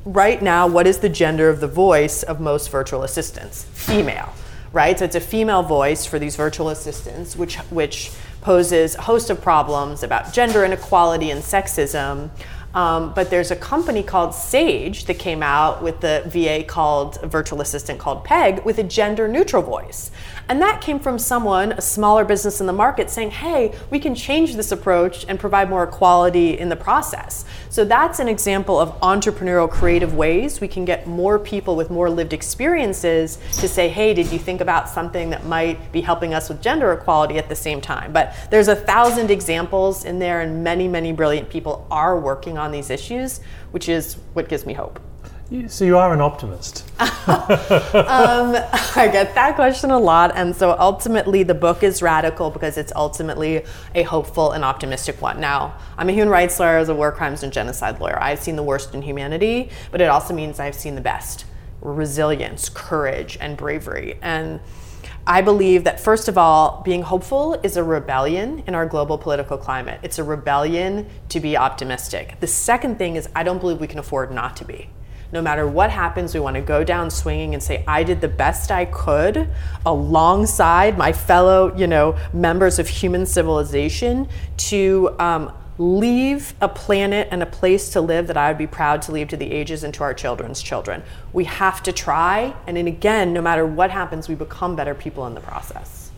right 0.05 0.41
now, 0.41 0.67
what 0.67 0.87
is 0.87 0.99
the 0.99 1.09
gender 1.09 1.49
of 1.49 1.59
the 1.59 1.67
voice 1.67 2.23
of 2.23 2.39
most 2.39 2.69
virtual 2.69 3.03
assistants? 3.03 3.63
Female, 3.63 4.33
right? 4.71 4.97
So 4.97 5.05
it's 5.05 5.15
a 5.15 5.21
female 5.21 5.63
voice 5.63 6.05
for 6.05 6.19
these 6.19 6.35
virtual 6.35 6.69
assistants, 6.69 7.35
which 7.35 7.57
which 7.69 8.11
poses 8.41 8.95
a 8.95 9.01
host 9.01 9.29
of 9.29 9.41
problems 9.41 10.03
about 10.03 10.33
gender 10.33 10.63
inequality 10.63 11.31
and 11.31 11.41
sexism. 11.41 12.29
Um, 12.73 13.13
but 13.13 13.29
there's 13.29 13.49
a 13.49 13.55
company 13.55 14.03
called 14.03 14.35
Sage 14.35 15.05
that 15.05 15.17
came 15.17 15.41
out 15.41 15.81
with 15.81 15.99
the 16.01 16.21
VA 16.27 16.63
called 16.63 17.19
virtual 17.21 17.59
assistant 17.61 17.99
called 17.99 18.23
Pegg 18.23 18.63
with 18.65 18.77
a 18.77 18.83
gender 18.83 19.27
neutral 19.27 19.63
voice. 19.63 20.11
And 20.49 20.61
that 20.61 20.79
came 20.79 20.99
from 20.99 21.19
someone, 21.19 21.73
a 21.73 21.81
smaller 21.81 22.23
business 22.23 22.61
in 22.61 22.67
the 22.67 22.73
market, 22.73 23.09
saying, 23.09 23.31
hey, 23.31 23.75
we 23.89 23.99
can 23.99 24.15
change 24.15 24.55
this 24.55 24.71
approach 24.71 25.25
and 25.27 25.37
provide 25.37 25.69
more 25.69 25.83
equality 25.83 26.57
in 26.57 26.69
the 26.69 26.75
process. 26.75 27.43
So 27.69 27.83
that's 27.83 28.19
an 28.19 28.29
example 28.29 28.79
of 28.79 28.97
entrepreneurial 29.01 29.69
creative 29.69 30.13
ways 30.13 30.61
we 30.61 30.69
can 30.69 30.85
get 30.85 31.05
more 31.05 31.37
people 31.37 31.75
with 31.75 31.89
more 31.89 32.09
lived 32.09 32.31
experiences 32.31 33.39
to 33.59 33.67
say, 33.67 33.89
hey, 33.89 34.13
did 34.13 34.31
you 34.31 34.39
think 34.39 34.61
about 34.61 34.87
something 34.87 35.29
that 35.31 35.45
might 35.45 35.91
be 35.91 35.99
helping 35.99 36.33
us 36.33 36.47
with 36.47 36.61
gender 36.61 36.93
equality 36.93 37.37
at 37.37 37.49
the 37.49 37.55
same 37.55 37.81
time? 37.81 38.13
But 38.13 38.33
there's 38.49 38.69
a 38.69 38.75
thousand 38.75 39.29
examples 39.29 40.05
in 40.05 40.17
there, 40.17 40.39
and 40.39 40.63
many, 40.63 40.87
many 40.87 41.11
brilliant 41.11 41.49
people 41.49 41.85
are 41.91 42.17
working 42.17 42.57
on 42.57 42.71
these 42.71 42.89
issues, 42.89 43.41
which 43.71 43.89
is 43.89 44.15
what 44.33 44.47
gives 44.47 44.65
me 44.65 44.73
hope. 44.73 44.99
So 45.69 45.85
you 45.85 45.97
are 45.97 46.13
an 46.13 46.19
optimist. 46.19 46.83
um, 46.99 47.07
I 47.29 49.09
get 49.09 49.33
that 49.35 49.55
question 49.55 49.91
a 49.91 49.97
lot, 49.97 50.33
and 50.35 50.53
so 50.53 50.75
ultimately 50.77 51.43
the 51.43 51.53
book 51.53 51.83
is 51.83 52.01
radical 52.01 52.49
because 52.49 52.77
it's 52.77 52.91
ultimately 52.97 53.63
a 53.95 54.03
hopeful 54.03 54.51
and 54.51 54.65
optimistic 54.65 55.21
one. 55.21 55.39
Now, 55.39 55.77
I'm 55.97 56.09
a 56.09 56.11
human 56.11 56.27
rights 56.27 56.59
lawyer, 56.59 56.79
as 56.79 56.89
a 56.89 56.93
war 56.93 57.13
crimes 57.13 57.43
and 57.43 57.53
genocide 57.53 58.01
lawyer. 58.01 58.21
I've 58.21 58.39
seen 58.39 58.57
the 58.57 58.63
worst 58.63 58.93
in 58.93 59.01
humanity, 59.01 59.69
but 59.89 60.01
it 60.01 60.09
also 60.09 60.33
means 60.33 60.59
I've 60.59 60.75
seen 60.75 60.95
the 60.95 61.01
best: 61.01 61.45
resilience, 61.79 62.67
courage, 62.67 63.37
and 63.39 63.55
bravery. 63.55 64.19
And 64.21 64.59
I 65.25 65.41
believe 65.41 65.85
that 65.85 65.97
first 65.97 66.27
of 66.27 66.37
all, 66.37 66.81
being 66.83 67.03
hopeful 67.03 67.53
is 67.63 67.77
a 67.77 67.85
rebellion 67.85 68.65
in 68.67 68.75
our 68.75 68.85
global 68.85 69.17
political 69.17 69.57
climate. 69.57 70.01
It's 70.03 70.19
a 70.19 70.25
rebellion 70.25 71.07
to 71.29 71.39
be 71.39 71.55
optimistic. 71.55 72.37
The 72.41 72.47
second 72.47 72.97
thing 72.97 73.15
is 73.15 73.29
I 73.33 73.43
don't 73.43 73.59
believe 73.59 73.79
we 73.79 73.87
can 73.87 73.99
afford 73.99 74.33
not 74.33 74.57
to 74.57 74.65
be 74.65 74.89
no 75.31 75.41
matter 75.41 75.67
what 75.67 75.89
happens, 75.89 76.33
we 76.33 76.39
want 76.39 76.55
to 76.55 76.61
go 76.61 76.83
down 76.83 77.09
swinging 77.09 77.53
and 77.53 77.61
say, 77.61 77.83
I 77.87 78.03
did 78.03 78.21
the 78.21 78.29
best 78.29 78.71
I 78.71 78.85
could 78.85 79.49
alongside 79.85 80.97
my 80.97 81.11
fellow, 81.11 81.75
you 81.75 81.87
know, 81.87 82.17
members 82.33 82.79
of 82.79 82.87
human 82.87 83.25
civilization 83.25 84.29
to 84.57 85.13
um, 85.19 85.51
leave 85.77 86.53
a 86.61 86.69
planet 86.69 87.27
and 87.29 87.43
a 87.43 87.45
place 87.45 87.89
to 87.89 88.01
live 88.01 88.27
that 88.27 88.37
I 88.37 88.49
would 88.49 88.57
be 88.57 88.67
proud 88.67 89.01
to 89.03 89.11
leave 89.11 89.27
to 89.29 89.37
the 89.37 89.51
ages 89.51 89.83
and 89.83 89.93
to 89.95 90.03
our 90.03 90.13
children's 90.13 90.61
children. 90.61 91.03
We 91.33 91.43
have 91.43 91.83
to 91.83 91.91
try, 91.91 92.55
and 92.65 92.77
then 92.77 92.87
again, 92.87 93.33
no 93.33 93.41
matter 93.41 93.65
what 93.65 93.91
happens, 93.91 94.29
we 94.29 94.35
become 94.35 94.75
better 94.75 94.95
people 94.95 95.27
in 95.27 95.35
the 95.35 95.41
process. 95.41 96.11